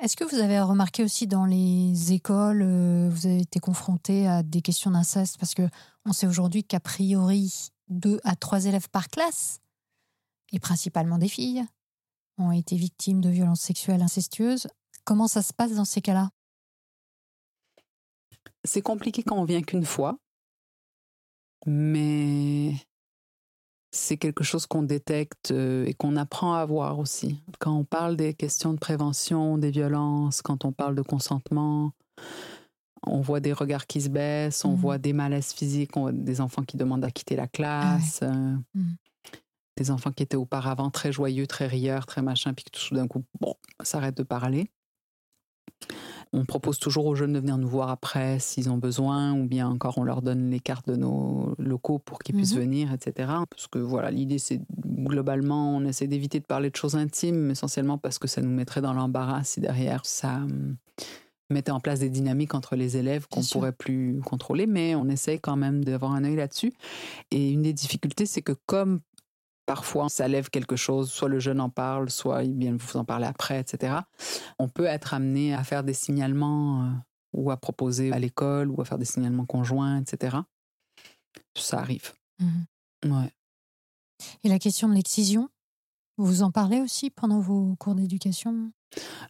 [0.01, 4.43] Est-ce que vous avez remarqué aussi dans les écoles, euh, vous avez été confronté à
[4.43, 5.39] des questions d'inceste?
[5.39, 5.63] Parce que
[6.05, 9.61] on sait aujourd'hui qu'a priori, deux à trois élèves par classe,
[10.53, 11.65] et principalement des filles,
[12.39, 14.67] ont été victimes de violences sexuelles incestueuses.
[15.05, 16.31] Comment ça se passe dans ces cas-là?
[18.65, 20.19] C'est compliqué quand on vient qu'une fois,
[21.67, 22.75] mais
[23.91, 27.41] c'est quelque chose qu'on détecte euh, et qu'on apprend à voir aussi.
[27.61, 31.93] Quand on parle des questions de prévention des violences, quand on parle de consentement,
[33.07, 34.77] on voit des regards qui se baissent, on Mhm.
[34.77, 38.57] voit des malaises physiques, on voit des enfants qui demandent à quitter la classe, euh,
[38.75, 38.97] Mhm.
[39.77, 43.09] des enfants qui étaient auparavant très joyeux, très rieurs, très machin, puis que tout d'un
[43.09, 44.71] coup, bon, s'arrête de parler.
[46.33, 49.69] On propose toujours aux jeunes de venir nous voir après s'ils ont besoin, ou bien
[49.69, 52.61] encore on leur donne les cartes de nos locaux pour qu'ils puissent Mhm.
[52.61, 53.45] venir, etc.
[53.49, 57.99] Parce que voilà, l'idée c'est globalement, on essaie d'éviter de parler de choses intimes, essentiellement
[57.99, 60.77] parce que ça nous mettrait dans l'embarras si derrière ça hum,
[61.51, 65.39] mettait en place des dynamiques entre les élèves qu'on pourrait plus contrôler, mais on essaie
[65.39, 66.73] quand même d'avoir un œil là-dessus.
[67.31, 69.01] Et une des difficultés, c'est que comme
[69.67, 73.05] parfois ça lève quelque chose, soit le jeune en parle, soit il vient vous en
[73.05, 73.97] parler après, etc.
[74.59, 76.91] On peut être amené à faire des signalements euh,
[77.33, 80.39] ou à proposer à l'école ou à faire des signalements conjoints, etc.
[81.57, 82.13] Ça arrive.
[82.41, 83.13] Mhm.
[83.13, 83.31] Ouais.
[84.43, 85.49] Et la question de l'excision,
[86.17, 88.73] vous en parlez aussi pendant vos cours d'éducation?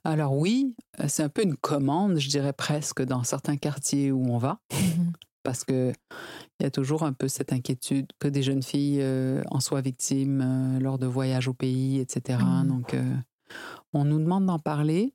[0.04, 4.24] Alors oui, euh, c'est un peu une commande, je dirais presque, dans certains quartiers où
[4.30, 4.60] on va.
[4.72, 5.12] Mhm.
[5.42, 5.92] parce que
[6.58, 9.82] il y a toujours un peu cette inquiétude que des jeunes filles euh, en soient
[9.82, 12.38] victimes euh, lors de voyages au pays, etc.
[12.62, 12.68] Mhm.
[12.68, 13.14] Donc, euh,
[13.92, 15.12] on nous demande d'en parler.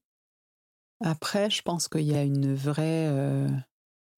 [1.03, 3.09] Après, je pense qu'il y a une vraie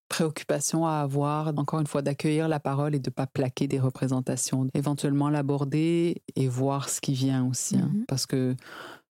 [0.10, 3.80] préoccupation à avoir, encore une fois, d'accueillir la parole et de ne pas plaquer des
[3.80, 7.78] représentations, éventuellement l'aborder et voir ce qui vient aussi.
[7.78, 7.92] hein.
[7.94, 8.06] Mhm.
[8.08, 8.56] parce que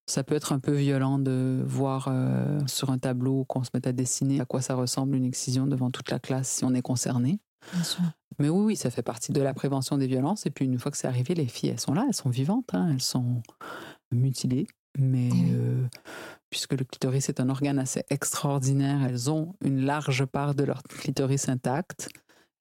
[0.06, 3.86] ça peut être un peu violent de voir euh, sur un tableau qu'on se mette
[3.86, 6.82] à dessiner à quoi ça ressemble une excision devant toute la classe si on est
[6.82, 7.40] concerné.
[7.72, 8.02] Bien sûr.
[8.38, 10.46] Mais oui, oui, ça fait partie de la prévention des violences.
[10.46, 12.70] Et puis une fois que c'est arrivé, les filles, elles sont là, elles sont vivantes,
[12.72, 13.42] hein, elles sont
[14.10, 14.66] mutilées.
[14.98, 15.52] Mais oui.
[15.52, 15.86] euh,
[16.50, 20.82] puisque le clitoris est un organe assez extraordinaire, elles ont une large part de leur
[20.82, 22.08] clitoris intact.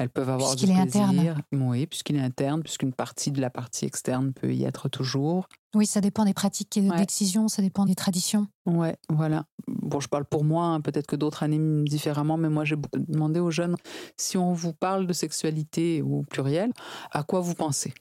[0.01, 0.81] Elles peuvent avoir du plaisir.
[0.81, 1.43] interne.
[1.51, 5.47] Oui, puisqu'il est interne, puisqu'une partie de la partie externe peut y être toujours.
[5.75, 6.97] Oui, ça dépend des pratiques Ouais.
[6.97, 8.47] d'excision, ça dépend des traditions.
[8.65, 9.45] Ouais, voilà.
[9.67, 13.39] Bon, je parle pour moi, hein, peut-être que d'autres animent différemment, mais moi j'ai demandé
[13.39, 13.75] aux jeunes
[14.17, 16.71] si on vous parle de sexualité ou pluriel,
[17.11, 17.93] à quoi vous pensez?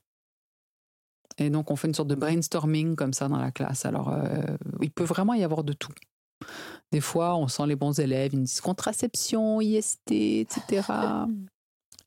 [1.39, 3.85] Et donc on fait une sorte de brainstorming comme ça dans la classe.
[3.85, 4.43] Alors euh,
[4.81, 5.93] il peut vraiment y avoir de tout.
[6.91, 10.83] Des fois, on sent les bons élèves, ils nous disent contraception, IST, etc.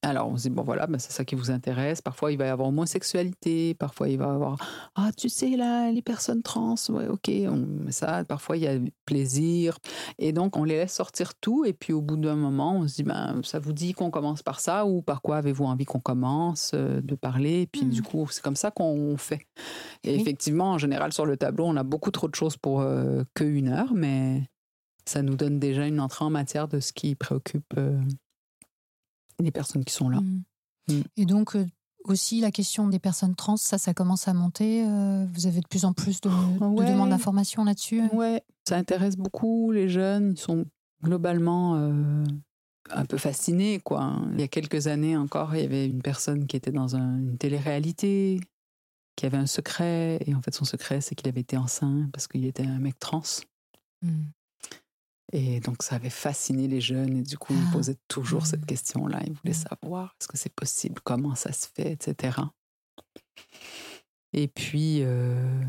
[0.05, 2.01] Alors on se dit, bon voilà, ben, c'est ça qui vous intéresse.
[2.01, 4.57] Parfois il va y avoir homosexualité, parfois il va y avoir,
[4.95, 8.23] ah tu sais là, les personnes trans, ouais ok, on met ça.
[8.25, 9.77] Parfois il y a plaisir.
[10.19, 12.95] Et donc on les laisse sortir tout et puis au bout d'un moment on se
[12.95, 15.99] dit, ben ça vous dit qu'on commence par ça ou par quoi avez-vous envie qu'on
[16.01, 17.61] commence euh, de parler?
[17.61, 17.91] Et puis Mhm.
[17.91, 19.47] du coup c'est comme ça qu'on fait.
[20.03, 20.21] Et Oui.
[20.21, 23.45] effectivement en général sur le tableau on a beaucoup trop de choses pour euh, que
[23.45, 24.49] une heure, mais
[25.05, 27.99] ça nous donne déjà une entrée en matière de ce qui préoccupe euh,
[29.39, 30.19] les personnes qui sont là.
[30.21, 30.43] Mhm.
[30.89, 31.01] Mm.
[31.17, 31.65] Et donc, euh,
[32.05, 34.85] aussi, la question des personnes trans, ça, ça commence à monter.
[34.85, 36.91] euh, vous avez de plus en plus de, de Ouais.
[36.91, 38.01] demandes d'informations là-dessus.
[38.11, 40.33] Ouais, ça intéresse beaucoup les jeunes.
[40.35, 40.65] Ils sont
[41.01, 42.23] globalement euh,
[42.89, 44.17] un peu fascinés, quoi.
[44.33, 47.19] Il y a quelques années encore, il y avait une personne qui était dans un-
[47.19, 48.41] une télé-réalité,
[49.15, 50.19] qui avait un secret.
[50.25, 52.99] Et en fait, son secret, c'est qu'il avait été enceint parce qu'il était un mec
[52.99, 53.23] trans.
[54.01, 54.25] Mhm.
[55.31, 57.17] Et donc, ça avait fasciné les jeunes.
[57.17, 57.73] Et du coup, ils Ah.
[57.73, 59.19] posaient toujours cette question-là.
[59.25, 59.67] Ils voulaient Mm.
[59.81, 62.37] savoir est-ce que c'est possible, comment ça se fait, etc.
[64.33, 65.61] Et puis, euh,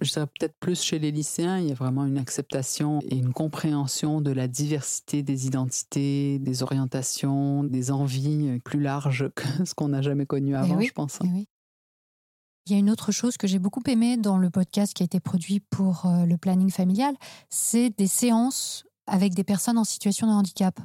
[0.00, 3.32] je dirais peut-être plus chez les lycéens, il y a vraiment une acceptation et une
[3.32, 9.74] compréhension de la diversité des identités, des orientations, des envies euh, plus larges que ce
[9.74, 11.18] qu'on n'a jamais connu avant, oui, je pense.
[11.24, 11.48] eh oui.
[12.66, 15.06] Il y a une autre chose que j'ai beaucoup aimé dans le podcast qui a
[15.06, 17.16] été produit pour euh, le planning familial,
[17.50, 20.78] c'est des séances avec des personnes en situation de handicap.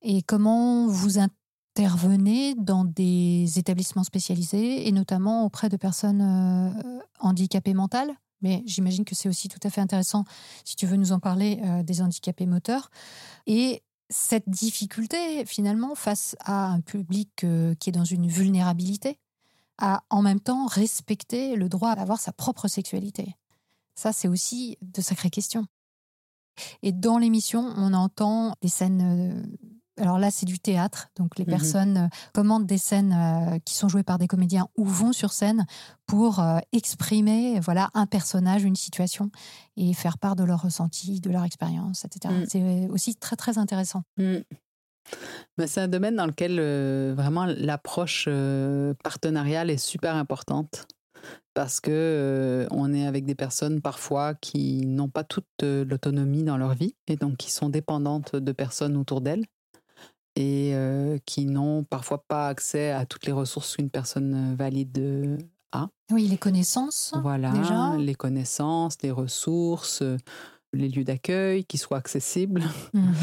[0.00, 7.74] Et comment vous intervenez dans des établissements spécialisés et notamment auprès de personnes euh, handicapées
[7.74, 8.14] mentales.
[8.40, 10.24] Mais j'imagine que c'est aussi tout à fait intéressant
[10.64, 12.90] si tu veux nous en parler euh, des handicapés moteurs.
[13.46, 17.46] Et cette difficulté, finalement, face à un public
[17.78, 19.18] qui est dans une vulnérabilité,
[19.82, 23.36] à en même temps respecter le droit à avoir sa propre sexualité.
[23.96, 25.66] Ça, c'est aussi de sacrées questions.
[26.82, 29.56] Et dans l'émission, on entend des scènes euh,
[29.98, 31.10] alors là, c'est du théâtre.
[31.16, 31.50] Donc, les Mhm.
[31.50, 35.32] personnes euh, commandent des scènes euh, qui sont jouées par des comédiens ou vont sur
[35.34, 35.66] scène
[36.06, 39.30] pour exprimer voilà, un personnage, une situation
[39.76, 42.34] et faire part de leur ressenti, de leur expérience, etc.
[42.34, 42.44] Mm.
[42.48, 44.02] C'est aussi très, très intéressant.
[44.16, 44.38] Mm.
[45.58, 50.86] Ben, c'est un domaine dans lequel euh, vraiment l'approche euh, partenariale est super importante
[51.54, 56.56] parce que euh, on est avec des personnes parfois qui n'ont pas toute l'autonomie dans
[56.56, 59.44] leur vie et donc qui sont dépendantes de personnes autour d'elles
[60.34, 60.74] et
[61.26, 65.36] qui n'ont parfois pas accès à toutes les ressources qu'une personne valide euh,
[66.10, 67.96] Oui, les connaissances, voilà, déjà.
[67.98, 70.02] les connaissances, les ressources,
[70.72, 72.62] les lieux d'accueil qui soient accessibles.
[72.94, 73.14] Mhm.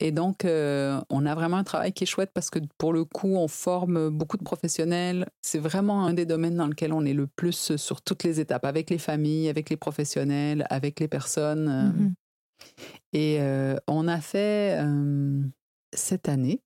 [0.00, 3.04] Et donc, euh, on a vraiment un travail qui est chouette parce que pour le
[3.04, 5.28] coup, on forme beaucoup de professionnels.
[5.42, 8.64] C'est vraiment un des domaines dans lequel on est le plus sur toutes les étapes,
[8.64, 11.92] avec les familles, avec les professionnels, avec les personnes.
[11.96, 12.14] Mhm.
[13.12, 15.42] Et euh, on a fait euh,
[15.92, 16.60] cette année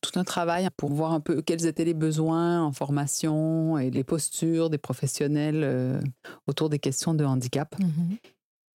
[0.00, 4.02] tout un travail pour voir un peu quels étaient les besoins en formation et les
[4.02, 6.02] postures des professionnels
[6.46, 7.78] autour des questions de handicap.
[7.78, 8.16] Mhm.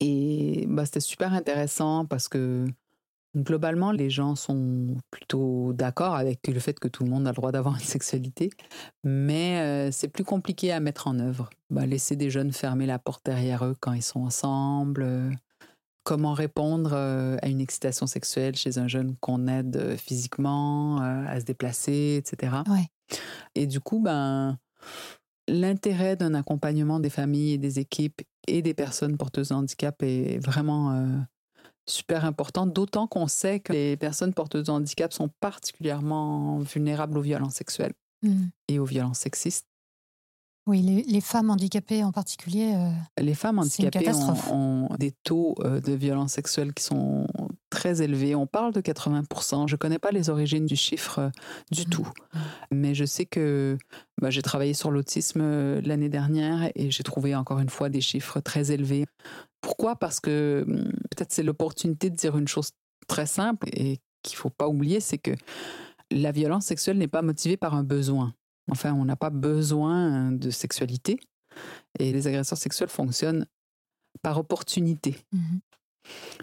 [0.01, 2.67] Et bah, c'était super intéressant parce que
[3.37, 7.35] globalement, les gens sont plutôt d'accord avec le fait que tout le monde a le
[7.35, 8.51] droit d'avoir une sexualité,
[9.05, 11.51] mais euh, c'est plus compliqué à mettre en œuvre.
[11.71, 15.03] Bah, laisser des jeunes fermer la porte derrière eux quand ils sont ensemble.
[15.03, 15.31] euh,
[16.03, 21.45] comment répondre euh, à une excitation sexuelle chez un jeune qu'on aide physiquement, à se
[21.45, 22.63] déplacer, etc.
[22.69, 22.89] Ouais.
[23.55, 24.59] Et du coup, ben,
[25.47, 28.23] l'intérêt d'un accompagnement des familles et des équipes
[28.57, 31.07] et des personnes porteuses de handicap est vraiment euh,
[31.87, 37.23] super important, d'autant qu'on sait que les personnes porteuses de handicap sont particulièrement vulnérables aux
[37.23, 38.51] violences sexuelles Mhm.
[38.69, 39.67] et aux violences sexistes.
[40.67, 42.75] Oui, les, les femmes handicapées en particulier.
[42.77, 42.91] euh,
[43.23, 44.55] Les femmes handicapées ont,
[44.89, 47.27] ont des taux euh, de violences sexuelles qui sont
[47.71, 48.35] très élevés.
[48.35, 49.67] On parle de 80%.
[49.67, 51.31] Je ne connais pas les origines du chiffre euh,
[51.73, 51.87] du Mhm.
[51.91, 52.09] tout.
[52.71, 53.79] Mais je sais que
[54.21, 55.41] bah, j'ai travaillé sur l'autisme
[55.81, 59.07] l'année dernière et j'ai trouvé encore une fois des chiffres très élevés.
[59.63, 59.97] Pourquoi?
[59.97, 62.71] Parce que hum, peut-être c'est l'opportunité de dire une chose
[63.09, 65.33] très simple et qu'il ne faut pas oublier, c'est que
[66.13, 68.35] la violence sexuelle n'est pas motivée par un besoin.
[68.71, 71.19] Enfin, on n'a pas besoin de sexualité.
[71.99, 73.47] Et les agresseurs sexuels fonctionnent
[74.23, 75.17] par opportunité.
[75.33, 75.61] mhm.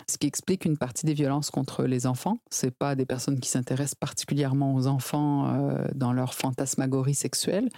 [0.07, 2.39] Ce qui explique une partie des violences contre les enfants.
[2.49, 7.69] C'est pas des personnes qui s'intéressent particulièrement aux enfants euh, dans leur fantasmagorie sexuelle,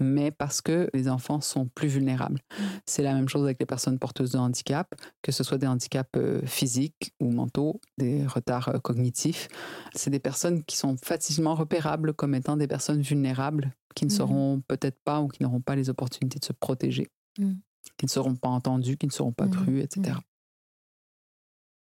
[0.00, 2.40] mais parce que les enfants sont plus vulnérables.
[2.86, 6.10] C'est la même chose avec les personnes porteuses de handicap, que ce soit des handicaps
[6.16, 9.48] euh, physiques ou mentaux, des retards euh, cognitifs.
[9.94, 14.16] C'est des personnes qui sont facilement repérables comme étant des personnes vulnérables, qui ne Mhm.
[14.16, 17.08] seront peut-être pas ou qui n'auront pas les opportunités de se protéger,
[17.38, 17.58] Mhm.
[17.96, 20.18] qui ne seront pas entendues, qui ne seront pas crues, etc.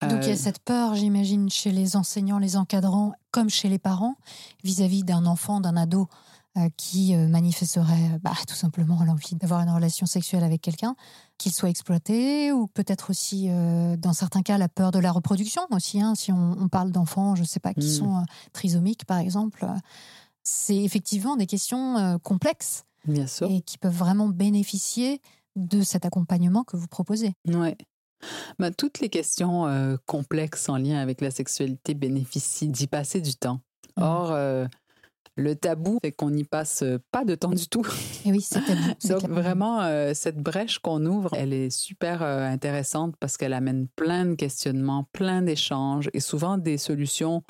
[0.08, 3.68] Donc il y Euh, a cette peur, j'imagine, chez les enseignants, les encadrants, comme chez
[3.68, 4.16] les parents,
[4.64, 6.08] vis-à-vis d'un enfant, d'un ado
[6.58, 10.94] euh, qui euh, manifesterait bah, tout simplement l'envie d'avoir une relation sexuelle avec quelqu'un,
[11.38, 15.62] qu'il soit exploité, ou peut-être aussi, euh, dans certains cas, la peur de la reproduction
[15.70, 16.00] aussi.
[16.00, 17.98] hein, si on, on parle d'enfants, je ne sais pas, qui Mm.
[17.98, 18.22] sont euh,
[18.52, 19.64] trisomiques, par exemple.
[19.64, 19.74] euh,
[20.42, 23.48] C'est effectivement des questions euh, complexes Bien sûr.
[23.50, 25.20] et qui peuvent vraiment bénéficier
[25.56, 27.34] de cet accompagnement que vous proposez.
[27.46, 27.76] Ouais.
[28.58, 33.34] Ben, toutes les questions euh, complexes en lien avec la sexualité bénéficient d'y passer du
[33.34, 33.60] temps.
[33.96, 34.04] Mhm.
[34.04, 34.66] Or, euh,
[35.36, 37.86] le tabou fait qu'on n'y passe euh, pas de temps du tout.
[38.24, 38.80] Et oui, c'est tabou.
[39.08, 44.26] Donc vraiment, euh, cette brèche qu'on ouvre, elle est super intéressante parce qu'elle amène plein
[44.26, 47.42] de questionnements, plein d'échanges et souvent des solutions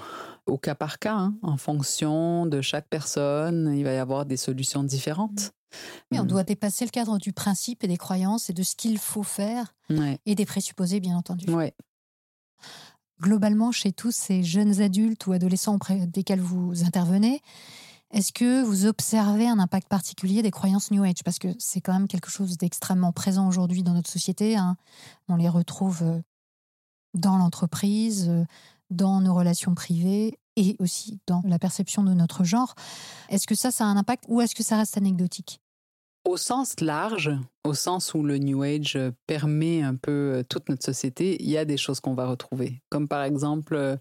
[0.46, 3.72] au cas par cas, hein, en fonction de chaque personne.
[3.76, 5.52] Il va y avoir des solutions différentes.
[6.10, 6.28] Oui, on Mm.
[6.28, 9.74] doit dépasser le cadre du principe et des croyances et de ce qu'il faut faire
[9.90, 11.50] Ouais, et des présupposés, bien entendu.
[11.50, 11.74] ouais.
[13.20, 17.40] Globalement, chez tous ces jeunes adultes ou adolescents auprès desquels vous intervenez,
[18.10, 21.22] est-ce que vous observez un impact particulier des croyances New Age?
[21.24, 24.56] Parce que c'est quand même quelque chose d'extrêmement présent aujourd'hui dans notre société.
[24.56, 24.76] hein.
[25.28, 26.20] On les retrouve euh,
[27.14, 28.44] dans l'entreprise, euh,
[28.90, 32.74] dans nos relations privées et aussi dans la perception de notre genre.
[33.30, 35.61] Est-ce que ça, ça a un impact ou est-ce que ça reste anecdotique?
[36.24, 37.30] Au sens large,
[37.64, 41.50] au sens où le New Age euh, permet un peu euh, toute notre société, il
[41.50, 42.80] y a des choses qu'on va retrouver.
[42.90, 43.96] Comme par exemple euh,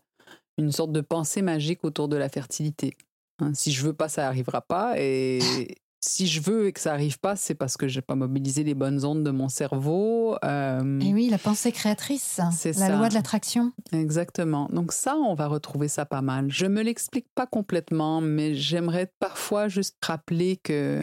[0.57, 2.95] une sorte de pensée magique autour de la fertilité.
[3.39, 4.93] Hein, si je veux pas, ça arrivera pas.
[4.97, 5.39] Et
[5.99, 8.75] si je veux et que ça arrive pas, c'est parce que j'ai pas mobilisé les
[8.75, 10.35] bonnes ondes de mon cerveau.
[10.43, 12.95] Euh, Et oui, la pensée créatrice, C'est la ça.
[12.97, 13.71] loi de l'attraction.
[13.91, 14.67] Exactement.
[14.71, 16.51] Donc ça, on va retrouver ça pas mal.
[16.51, 21.01] Je me l'explique pas complètement, mais j'aimerais parfois juste rappeler que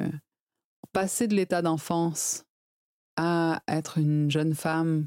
[0.93, 2.45] passer de l'état d'enfance
[3.17, 5.07] à être une jeune femme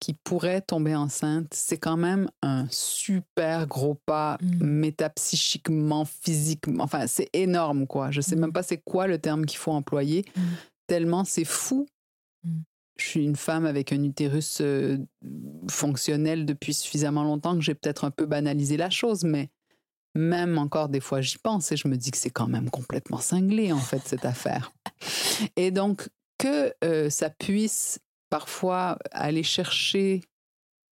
[0.00, 4.64] qui pourrait tomber enceinte, c'est quand même un super gros pas Mm.
[4.64, 6.84] métapsychiquement, physiquement.
[6.84, 8.10] Enfin, c'est énorme, quoi.
[8.12, 8.40] Je sais Mm.
[8.40, 10.40] même pas c'est quoi le terme qu'il faut employer, Mm.
[10.86, 11.86] tellement c'est fou.
[12.44, 14.98] Je suis une femme avec un utérus euh,
[15.70, 19.50] fonctionnel depuis suffisamment longtemps que j'ai peut-être un peu banalisé la chose, mais
[20.14, 23.18] même encore des fois j'y pense et je me dis que c'est quand même complètement
[23.18, 24.72] cinglé en fait cette affaire.
[25.56, 27.98] Et donc que euh, ça puisse
[28.30, 30.22] parfois aller chercher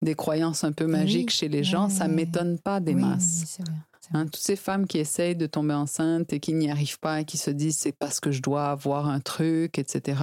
[0.04, 3.58] des croyances un peu Oui, magiques chez les gens, ça m'étonne pas des masses.
[3.60, 3.74] vrai.
[4.14, 7.26] Hein, toutes ces femmes qui essayent de tomber enceinte et qui n'y arrivent pas et
[7.26, 10.22] qui se disent c'est parce que je dois avoir un truc, etc.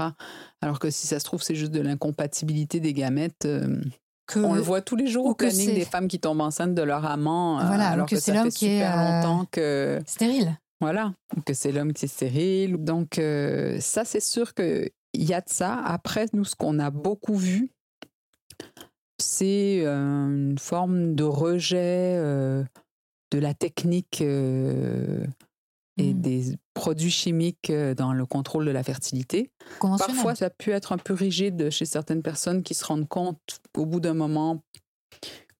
[0.60, 3.44] Alors que si ça se trouve, c'est juste de l'incompatibilité des gamètes.
[3.46, 3.80] euh,
[4.28, 6.42] Que- on le voit tous les jours ou au que planning des femmes qui tombent
[6.42, 7.58] enceintes de leur amant.
[7.60, 9.98] euh, Voilà, ou alors que que, c'est l'homme qui est, euh, longtemps que.
[10.06, 10.58] Stérile.
[10.80, 11.12] Voilà,
[11.46, 12.76] que c'est l'homme qui est stérile.
[12.76, 15.74] Donc, euh, ça, c'est sûr qu'il y a de ça.
[15.84, 17.70] Après, nous, ce qu'on a beaucoup vu,
[19.20, 22.62] c'est euh, une forme de rejet euh,
[23.32, 24.22] de la technique
[25.98, 26.20] et Mm.
[26.20, 29.50] des produits chimiques euh, dans le contrôle de la fertilité.
[29.80, 33.60] Parfois, ça a pu être un peu rigide chez certaines personnes qui se rendent compte
[33.76, 34.62] au bout d'un moment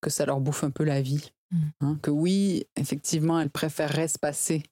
[0.01, 1.33] que ça leur bouffe un peu la vie.
[1.51, 1.57] Mm.
[1.81, 4.63] Hein, que oui, effectivement, elles préféreraient se passer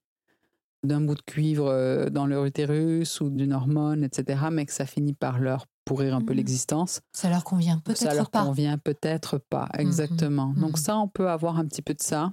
[0.84, 4.86] d'un bout de cuivre euh, dans leur utérus ou d'une hormone, etc., mais que ça
[4.86, 6.36] finit par leur pourrir un peu Mm.
[6.36, 7.00] l'existence.
[7.12, 8.44] Ça leur convient Ça peut-être leur pas.
[8.44, 10.52] convient peut-être pas, exactement.
[10.56, 12.32] Donc ça, on peut avoir un petit peu de ça.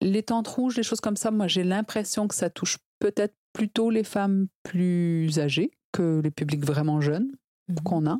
[0.00, 3.90] Les tentes rouges, les choses comme ça, moi j'ai l'impression que ça touche peut-être plutôt
[3.90, 7.30] les femmes plus âgées que les publics vraiment jeunes
[7.68, 7.76] Mhm.
[7.84, 8.18] qu'on a.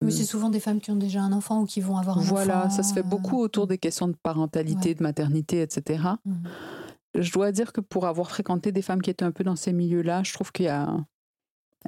[0.00, 2.22] Mais c'est souvent des femmes qui ont déjà un enfant ou qui vont avoir un
[2.22, 2.70] Voilà, enfant.
[2.70, 4.94] ça se fait beaucoup euh, autour des questions de parentalité, Ouais.
[4.94, 6.04] de maternité, etc.
[6.24, 6.42] Mhm.
[7.16, 9.72] Je dois dire que pour avoir fréquenté des femmes qui étaient un peu dans ces
[9.72, 10.88] milieux-là, je trouve qu'il y a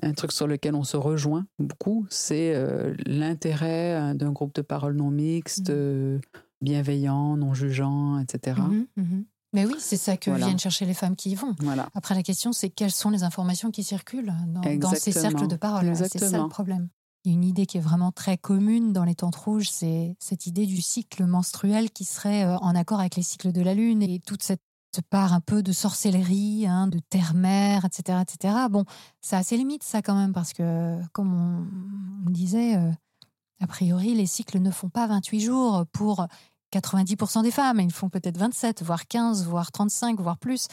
[0.03, 4.63] un, truc sur lequel on se rejoint beaucoup, c'est euh, l'intérêt euh, d'un groupe de
[4.63, 6.21] parole non mixte, Mhm.
[6.61, 8.61] Bienveillant, non jugeant, etc.
[8.61, 9.25] Mhm, mhm.
[9.53, 10.47] Mais oui, c'est ça que Voilà.
[10.47, 11.57] viennent chercher les femmes qui y vont.
[11.59, 11.89] Voilà.
[11.95, 15.57] Après, la question, c'est quelles sont les informations qui circulent dans, dans ces cercles de
[15.57, 15.95] parole?
[15.97, 16.89] C'est ça le problème.
[17.27, 20.81] Une idée qui est vraiment très commune dans les tentes rouges, c'est cette idée du
[20.81, 24.43] cycle menstruel qui serait euh, en accord avec les cycles de la Lune et toute
[24.43, 24.63] cette
[25.11, 28.55] part un peu de sorcellerie, hein, de terre-mère, etc., etc.
[28.71, 28.85] Bon,
[29.21, 32.91] ça a ses limites, ça quand même, parce que, comme on, on disait, euh,
[33.61, 36.27] a priori, les cycles ne font pas 28 jours pour
[36.73, 37.81] 90% des femmes.
[37.81, 40.69] Ils font peut-être 27, voire 15, voire 35, voire plus.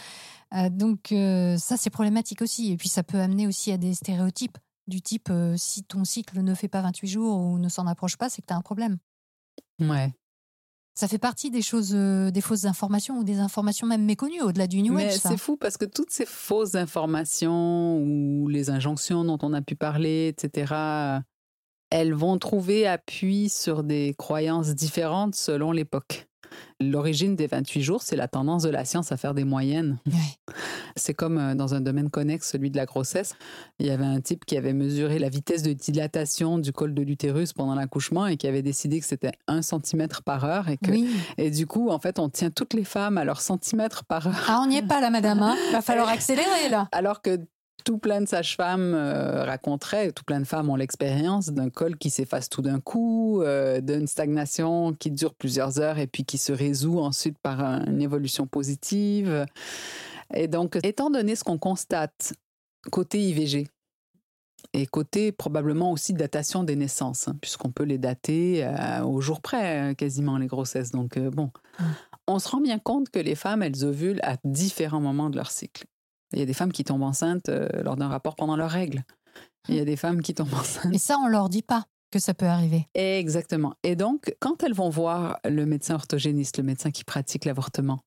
[0.53, 2.71] Euh, donc euh, ça, c'est problématique aussi.
[2.71, 6.39] Et puis ça peut amener aussi à des stéréotypes du type euh, si ton cycle
[6.41, 8.61] ne fait pas 28 jours ou ne s'en approche pas, c'est que tu as un
[8.61, 8.97] problème.
[9.79, 10.13] Ouais.
[10.95, 14.81] Ça fait partie des choses, des fausses informations ou des informations même méconnues au-delà du
[14.81, 15.19] New Age.
[15.19, 19.75] c'est fou parce que toutes ces fausses informations ou les injonctions dont on a pu
[19.75, 20.73] parler, etc.,
[21.89, 26.27] elles vont trouver appui sur des croyances différentes selon l'époque.
[26.79, 29.97] L'origine des 28 jours, c'est la tendance de la science à faire des moyennes.
[30.07, 30.53] Ouais.
[30.95, 33.35] C'est comme euh, dans un domaine connexe, celui de la grossesse.
[33.79, 37.01] Il y avait un type qui avait mesuré la vitesse de dilatation du col de
[37.01, 40.69] l'utérus pendant l'accouchement et qui avait décidé que c'était 1 cm par heure.
[40.69, 41.09] Et, que, Oui.
[41.37, 44.45] et du coup, en fait, on tient toutes les femmes à leur centimètre par heure.
[44.47, 45.41] Ah, on n'y est pas là, madame.
[45.41, 46.87] Hein Va falloir accélérer là.
[46.91, 47.39] Alors que
[47.85, 52.09] tout plein de sages-femmes euh, raconteraient, tout plein de femmes ont l'expérience d'un col qui
[52.09, 56.51] s'efface tout d'un coup, euh, d'une stagnation qui dure plusieurs heures et puis qui se
[56.51, 59.45] résout ensuite par un- une évolution positive.
[60.33, 62.33] Et donc, étant donné ce qu'on constate
[62.91, 63.67] côté IVG
[64.73, 69.39] et côté probablement aussi datation des naissances, hein, puisqu'on peut les dater euh, au jour
[69.39, 70.91] près, quasiment les grossesses.
[70.91, 71.83] Donc, euh, bon, Mm.
[72.27, 75.51] on se rend bien compte que les femmes, elles ovulent à différents moments de leur
[75.51, 75.85] cycle.
[76.33, 79.03] Il y a des femmes qui tombent enceintes euh, lors d'un rapport pendant leurs règles.
[79.69, 80.93] Il y a des femmes qui tombent enceintes.
[80.93, 82.87] Et ça, on leur dit pas que ça peut arriver.
[82.95, 83.75] Exactement.
[83.83, 87.99] Et donc, quand elles vont voir le médecin orthogéniste, le médecin qui pratique l'avortement,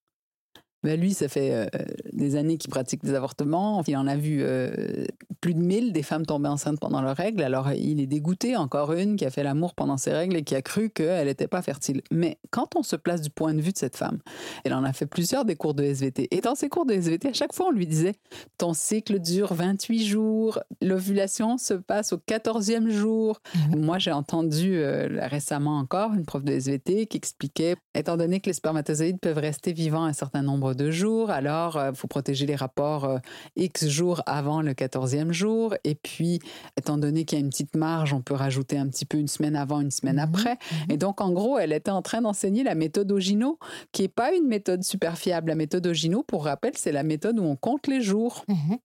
[0.82, 1.66] ben lui, ça fait euh,
[2.12, 3.82] des années qu'il pratique des avortements.
[3.86, 5.04] Il en a vu euh,
[5.40, 7.42] plus de 1000 des femmes tombées enceintes pendant leurs règles.
[7.42, 8.56] Alors, il est dégoûté.
[8.56, 11.48] Encore une qui a fait l'amour pendant ses règles et qui a cru qu'elle n'était
[11.48, 12.02] pas fertile.
[12.10, 14.18] Mais quand on se place du point de vue de cette femme,
[14.64, 16.28] elle en a fait plusieurs des cours de SVT.
[16.30, 18.14] Et dans ces cours de SVT, à chaque fois, on lui disait
[18.56, 23.40] ton cycle dure 28 jours, l'ovulation se passe au 14e jour.
[23.76, 28.48] Moi, j'ai entendu euh, récemment encore une prof de SVT qui expliquait, étant donné que
[28.48, 32.56] les spermatozoïdes peuvent rester vivants un certain nombre de jours, alors il faut protéger les
[32.56, 33.18] rapports euh,
[33.56, 35.74] X jours avant le 14e jour.
[35.84, 36.40] Et puis,
[36.76, 39.28] étant donné qu'il y a une petite marge, on peut rajouter un petit peu une
[39.28, 40.22] semaine avant, une semaine Mhm.
[40.24, 40.58] après.
[40.88, 43.58] Et donc, en gros, elle était en train d'enseigner la méthode Ogino,
[43.92, 45.48] qui n'est pas une méthode super fiable.
[45.48, 48.44] La méthode Ogino, pour rappel, c'est la méthode où on compte les jours.
[48.48, 48.78] Mhm.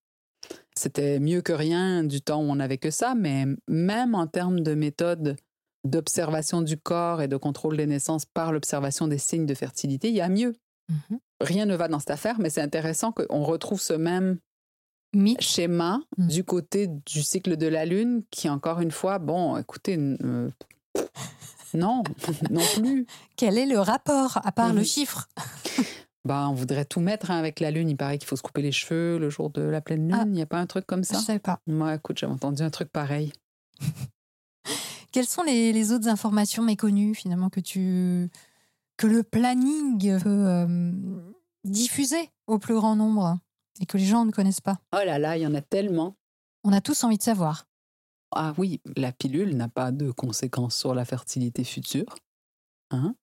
[0.77, 4.59] C'était mieux que rien du temps où on n'avait que ça, mais même en termes
[4.59, 5.37] de méthode
[5.85, 10.15] d'observation du corps et de contrôle des naissances par l'observation des signes de fertilité, il
[10.15, 10.55] y a mieux.
[10.89, 11.19] Mhm.
[11.41, 14.39] Rien ne va dans cette affaire, mais c'est intéressant qu'on retrouve ce même
[15.13, 15.41] Mythe.
[15.41, 16.27] schéma Mm.
[16.27, 20.49] du côté du cycle de la Lune, qui encore une fois, bon, écoutez, euh,
[21.73, 22.03] non,
[22.51, 23.05] non plus.
[23.35, 24.85] Quel est le rapport, à part le Mhm.
[24.85, 25.27] chiffre?
[26.25, 27.87] Bah, on voudrait tout mettre hein, avec la Lune.
[27.87, 30.17] Il paraît qu'il faut se couper les cheveux le jour de la pleine Lune.
[30.19, 30.23] Ah.
[30.25, 31.59] Il n'y a pas un truc comme Je ça sais pas.
[31.67, 33.31] Moi, écoute, j'avais entendu un truc pareil.
[35.11, 38.29] Quelles sont les, les autres informations méconnues, finalement, que tu
[38.97, 40.91] que le planning peut euh,
[41.63, 43.39] diffuser au plus grand nombre
[43.79, 46.15] et que les gens ne connaissent pas Oh là là, il y en a tellement.
[46.63, 47.67] On a tous envie de savoir.
[48.31, 52.15] Ah oui, la pilule n'a pas de conséquences sur la fertilité future.
[52.91, 53.15] Hein?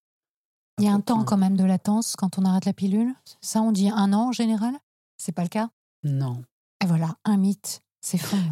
[0.78, 3.14] Il y a un temps quand même de latence quand on arrête la pilule.
[3.40, 4.74] Ça, on dit un an en général?
[5.16, 5.70] C'est pas le cas?
[6.02, 6.42] Non.
[6.82, 7.82] Et voilà, un mythe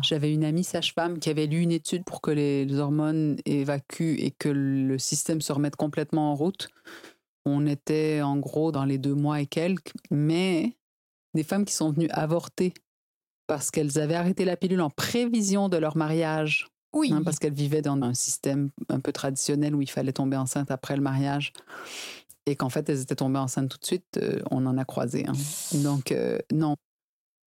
[0.02, 4.30] J'avais une amie sage-femme qui avait lu une étude pour que les, hormones évacuent et
[4.30, 6.68] que le système se remette complètement en route.
[7.44, 10.76] On était en gros dans les deux mois et quelques, mais
[11.34, 12.74] des femmes qui sont venues avorter
[13.46, 17.12] parce qu'elles avaient arrêté la pilule en prévision de leur mariage, Oui.
[17.12, 20.70] hein, parce qu'elles vivaient dans un système un peu traditionnel où il fallait tomber enceinte
[20.70, 21.52] après le mariage
[22.46, 25.26] et qu'en fait elles étaient tombées enceintes tout de suite, euh, on en a croisé.
[25.26, 25.32] hein.
[25.82, 26.76] Donc euh, non.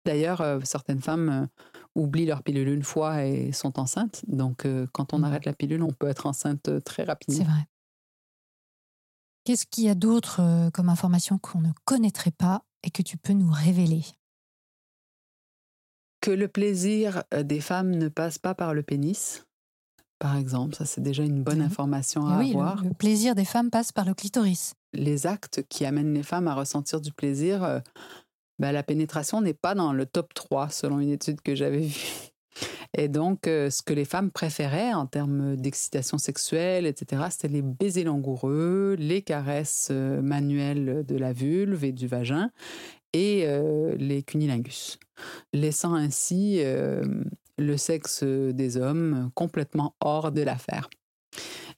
[0.05, 1.46] D'ailleurs, euh, certaines femmes
[1.95, 4.22] oublient leur pilule une fois et sont enceintes.
[4.28, 5.24] Donc euh, quand on Mhm.
[5.24, 7.45] arrête la pilule, on peut être enceinte euh, très C'est rapidement.
[7.45, 7.66] vrai.
[9.45, 13.16] Qu'est-ce qu'il y a d'autre euh, comme information qu'on ne connaîtrait pas et que tu
[13.18, 14.05] peux nous révéler?
[16.20, 19.45] Que le plaisir des femmes ne passe pas par le pénis,
[20.20, 21.66] par exemple, ça c'est déjà une bonne Mhm.
[21.66, 22.82] information à Oui, avoir.
[22.82, 24.74] le, le plaisir des femmes passe par le clitoris.
[24.95, 27.80] les actes qui amènent les femmes à ressentir du plaisir, euh,
[28.62, 32.30] ben, la pénétration n'est pas dans le top 3 selon une étude que j'avais vue.
[32.96, 37.62] Et donc, euh, ce que les femmes préféraient en termes d'excitation sexuelle, etc., c'était les
[37.62, 42.52] baisers langoureux, les caresses euh, manuelles de la vulve et du vagin
[43.12, 45.00] et euh, les cunilingus,
[45.52, 46.62] laissant ainsi
[47.58, 50.88] le sexe des hommes complètement hors de l'affaire.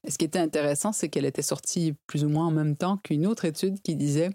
[0.06, 3.26] Ce qui était intéressant, c'est qu'elle était sortie plus ou moins en même temps qu'une
[3.26, 4.28] autre étude qui disait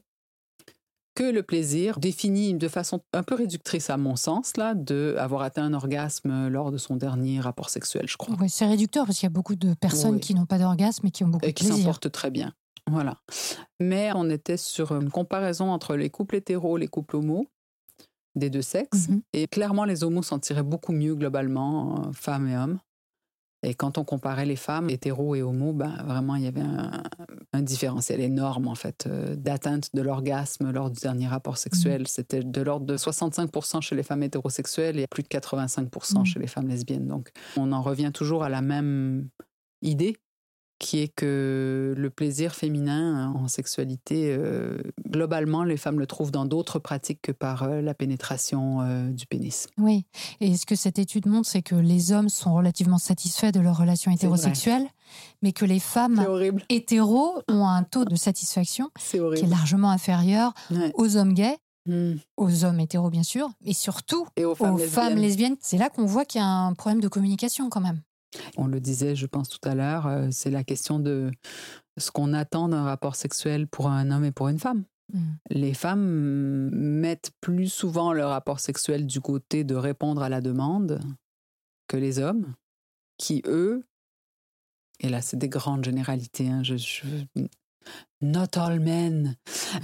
[1.20, 5.41] que le plaisir définit de façon un peu réductrice à mon sens là de avoir
[5.41, 9.26] atteint un orgasme lors de son dernier rapport sexuel, je crois, c'est réducteur parce qu'il
[9.26, 10.20] y a beaucoup de personnes Oui.
[10.22, 11.86] qui n'ont pas d'orgasme et qui ont beaucoup et de qui s'en plaisir.
[11.88, 12.53] portent très bien.
[12.89, 13.17] Voilà.
[13.82, 17.47] Mais on était sur une comparaison entre les couples hétéros, les couples homos
[18.36, 19.22] des deux sexes, Mhm.
[19.34, 22.80] et clairement les homos s'en tiraient beaucoup mieux globalement, euh, femmes et hommes.
[23.62, 27.03] Et quand on comparait les femmes hétéros et homos, ben, vraiment, il y avait un,
[27.51, 32.07] un différentiel énorme, en fait, euh, d'atteinte de l'orgasme lors du dernier rapport sexuel.
[32.07, 36.26] C'était de l'ordre de 65% chez les femmes hétérosexuelles et plus de 85 Mhm.
[36.26, 37.07] chez les femmes lesbiennes.
[37.07, 39.28] Donc, on en revient toujours à la même
[39.82, 40.16] idée,
[40.80, 44.77] qui est que le plaisir féminin en sexualité, euh,
[45.09, 49.25] globalement, les femmes le trouvent dans d'autres pratiques que par euh, la pénétration euh, du
[49.25, 49.67] pénis.
[49.77, 50.05] Oui.
[50.39, 53.77] Et ce que cette étude montre, c'est que les hommes sont relativement satisfaits de leurs
[53.77, 54.38] relations C'est vrai.
[54.38, 54.88] hétérosexuelles,
[55.41, 56.25] mais que les femmes
[56.69, 60.91] hétéros ont un taux de satisfaction qui est largement inférieur Ouais.
[60.95, 61.57] aux hommes gays,
[61.88, 62.17] Hmm.
[62.38, 64.91] aux hommes hétéros bien sûr, et surtout Et aux femmes aux lesbiennes.
[65.09, 65.55] femmes lesbiennes.
[65.59, 68.01] C'est là qu'on voit qu'il y a un problème de communication quand même.
[68.57, 71.32] On le disait, je pense, tout à l'heure, euh, c'est la question de
[71.97, 74.84] ce qu'on attend d'un rapport sexuel pour un homme et pour une femme.
[75.13, 75.19] Mm.
[75.49, 80.99] Les femmes mettent plus souvent leur rapport sexuel du côté de répondre à la demande
[81.88, 82.53] que les hommes,
[83.17, 83.84] qui, eux,
[85.01, 87.41] et là, c'est des grandes généralités, hein, je, je-
[88.21, 89.36] not all men,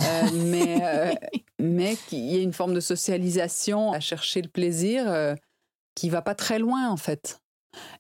[0.02, 1.14] Euh, mais, euh,
[1.60, 5.36] mais qu'il y a une forme de socialisation à chercher le plaisir euh,
[5.96, 7.42] qui va pas très loin, en fait.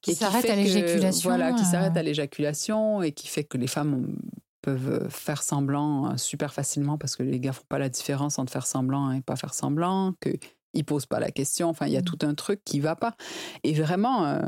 [0.02, 1.30] Qui s'arrête à l'éjaculation.
[1.30, 4.16] Voilà, qui euh, s'arrête à l'éjaculation et qui fait que les femmes ont-
[4.62, 8.52] peuvent faire semblant euh, super facilement parce que les gars font pas la différence entre
[8.52, 11.70] faire semblant et pas faire semblant, qu'ils posent pas la question.
[11.70, 12.06] Enfin, il y a Mm.
[12.06, 13.16] tout un truc qui va pas.
[13.64, 14.42] Et vraiment, euh,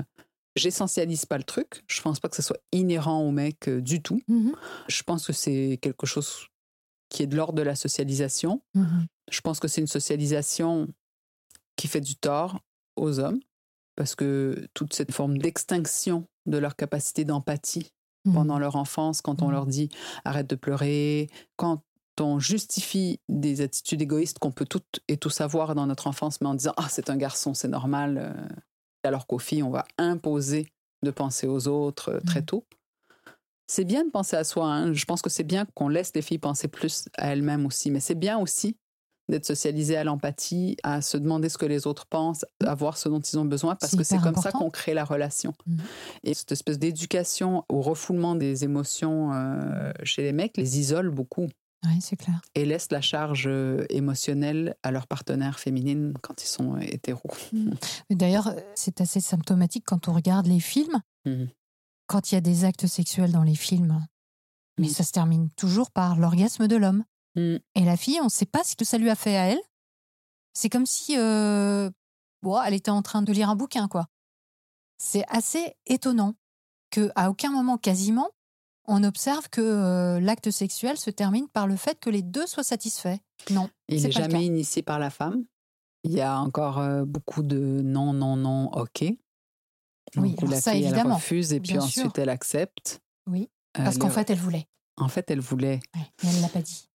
[0.56, 1.84] j'essentialise pas le truc.
[1.88, 4.20] Je pense pas que ce soit inhérent au mec euh, du tout.
[4.28, 4.54] mhm,
[4.88, 6.48] Je pense que c'est quelque chose
[7.10, 8.62] qui est de l'ordre de la socialisation.
[8.74, 9.06] mhm.
[9.30, 10.88] Je pense que c'est une socialisation
[11.76, 12.60] qui fait du tort
[12.96, 13.40] aux hommes
[13.98, 17.92] parce que toute cette forme d'extinction de leur capacité d'empathie
[18.26, 18.34] Mhm.
[18.34, 19.52] pendant leur enfance, quand on Mhm.
[19.52, 19.90] leur dit
[20.26, 21.84] arrête de pleurer, quand
[22.20, 26.48] on justifie des attitudes égoïstes qu'on peut toutes et tous avoir dans notre enfance, mais
[26.48, 28.48] en disant ah c'est un garçon, c'est normal, euh,
[29.04, 30.68] alors qu'aux filles on va imposer
[31.04, 32.46] de penser aux autres euh, très Mhm.
[32.48, 32.66] tôt.
[33.70, 34.68] C'est bien de penser à soi.
[34.68, 34.94] hein.
[34.94, 38.00] Je pense que c'est bien qu'on laisse les filles penser plus à elles-mêmes aussi, mais
[38.00, 38.78] c'est bien aussi
[39.30, 43.10] d'être socialisé à l'empathie, à se demander ce que les autres pensent, à voir ce
[43.10, 45.54] dont ils ont besoin, parce que c'est comme ça qu'on crée la relation.
[45.66, 45.78] Mmh.
[46.24, 51.48] Et cette espèce d'éducation au refoulement des émotions euh, chez les mecs les isole beaucoup.
[51.86, 52.42] Oui, c'est clair.
[52.56, 57.32] Et laisse la charge euh, émotionnelle à leurs partenaires féminines quand ils sont hétéros.
[57.54, 57.72] Mmh.
[58.12, 61.02] D'ailleurs, c'est assez symptomatique quand on regarde les films.
[61.26, 61.46] Mmh.
[62.08, 64.02] Quand il y a des actes sexuels dans les films,
[64.80, 67.04] mais ça se termine toujours par l'orgasme de l'homme.
[67.38, 67.58] Mm.
[67.76, 69.62] Et la fille, on ne sait pas ce que ça lui a fait à elle.
[70.54, 71.90] C'est comme si euh,
[72.66, 74.08] elle était en train de lire un bouquin, quoi.
[74.98, 76.34] C'est assez étonnant
[76.90, 78.32] que à aucun moment, quasiment,
[78.88, 82.64] on observe que euh, l'acte sexuel se termine par le fait que les deux soient
[82.64, 83.18] satisfaits.
[83.52, 83.70] Non.
[83.88, 85.46] Il n'est jamais initié par la femme.
[86.04, 89.04] Il y a encore euh, beaucoup de non, non, non, ok.
[90.16, 91.10] oui, la ça, fille, évidemment.
[91.10, 93.02] elle refuse et puis ensuite elle accepte.
[93.30, 94.68] Oui, parce qu'en fait, elle voulait.
[94.96, 95.82] En fait, elle voulait.
[95.94, 96.90] mais elle ne l'a pas dit.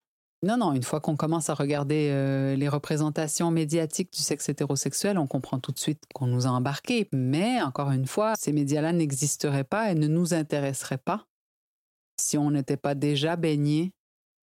[0.41, 5.17] Non, non, une fois qu'on commence à regarder euh, les représentations médiatiques du sexe hétérosexuel,
[5.17, 7.09] on comprend tout de suite qu'on nous a embarqués.
[7.11, 11.25] Mais encore une fois, ces médias-là n'existeraient pas et ne nous intéresseraient pas
[12.21, 13.93] si on n'était pas déjà baigné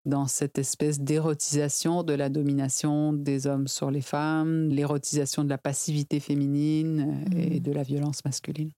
[0.06, 5.58] dans cette espèce d'érotisation de la domination des hommes sur les femmes, l'érotisation de la
[5.58, 7.64] passivité féminine euh, et mmh.
[7.64, 8.72] de la violence masculine.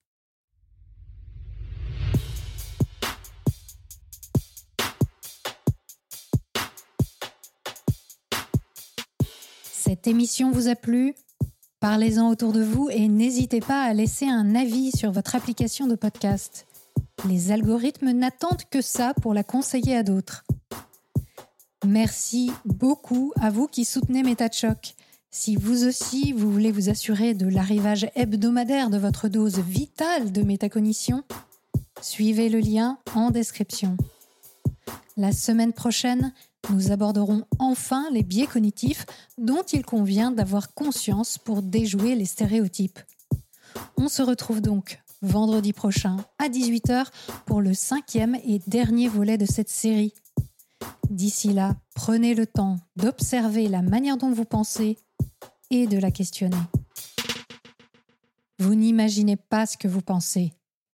[9.88, 11.14] Cette émission vous a plu?
[11.80, 15.94] Parlez-en autour de vous et n'hésitez pas à laisser un avis sur votre application de
[15.94, 16.66] podcast.
[17.30, 20.44] Les algorithmes n'attendent que ça pour la conseiller à d'autres.
[21.86, 24.96] Merci beaucoup à vous qui soutenez MetaChoc.
[25.30, 30.42] Si vous aussi, vous voulez vous assurer de l'arrivage hebdomadaire de votre dose vitale de
[30.42, 31.24] métacognition,
[32.02, 33.98] suivez le lien en description.
[35.16, 36.34] La semaine prochaine,
[36.70, 39.06] nous aborderons enfin les biais cognitifs
[39.38, 43.00] dont il convient d'avoir conscience pour déjouer les stéréotypes.
[43.98, 47.08] On se retrouve donc vendredi prochain à 18h
[47.46, 50.14] pour le cinquième et dernier volet de cette série.
[51.10, 54.98] D'ici là, prenez le temps d'observer la manière dont vous pensez
[55.70, 56.58] et de la questionner.
[58.60, 60.54] Vous n'imaginez pas ce que vous pensez.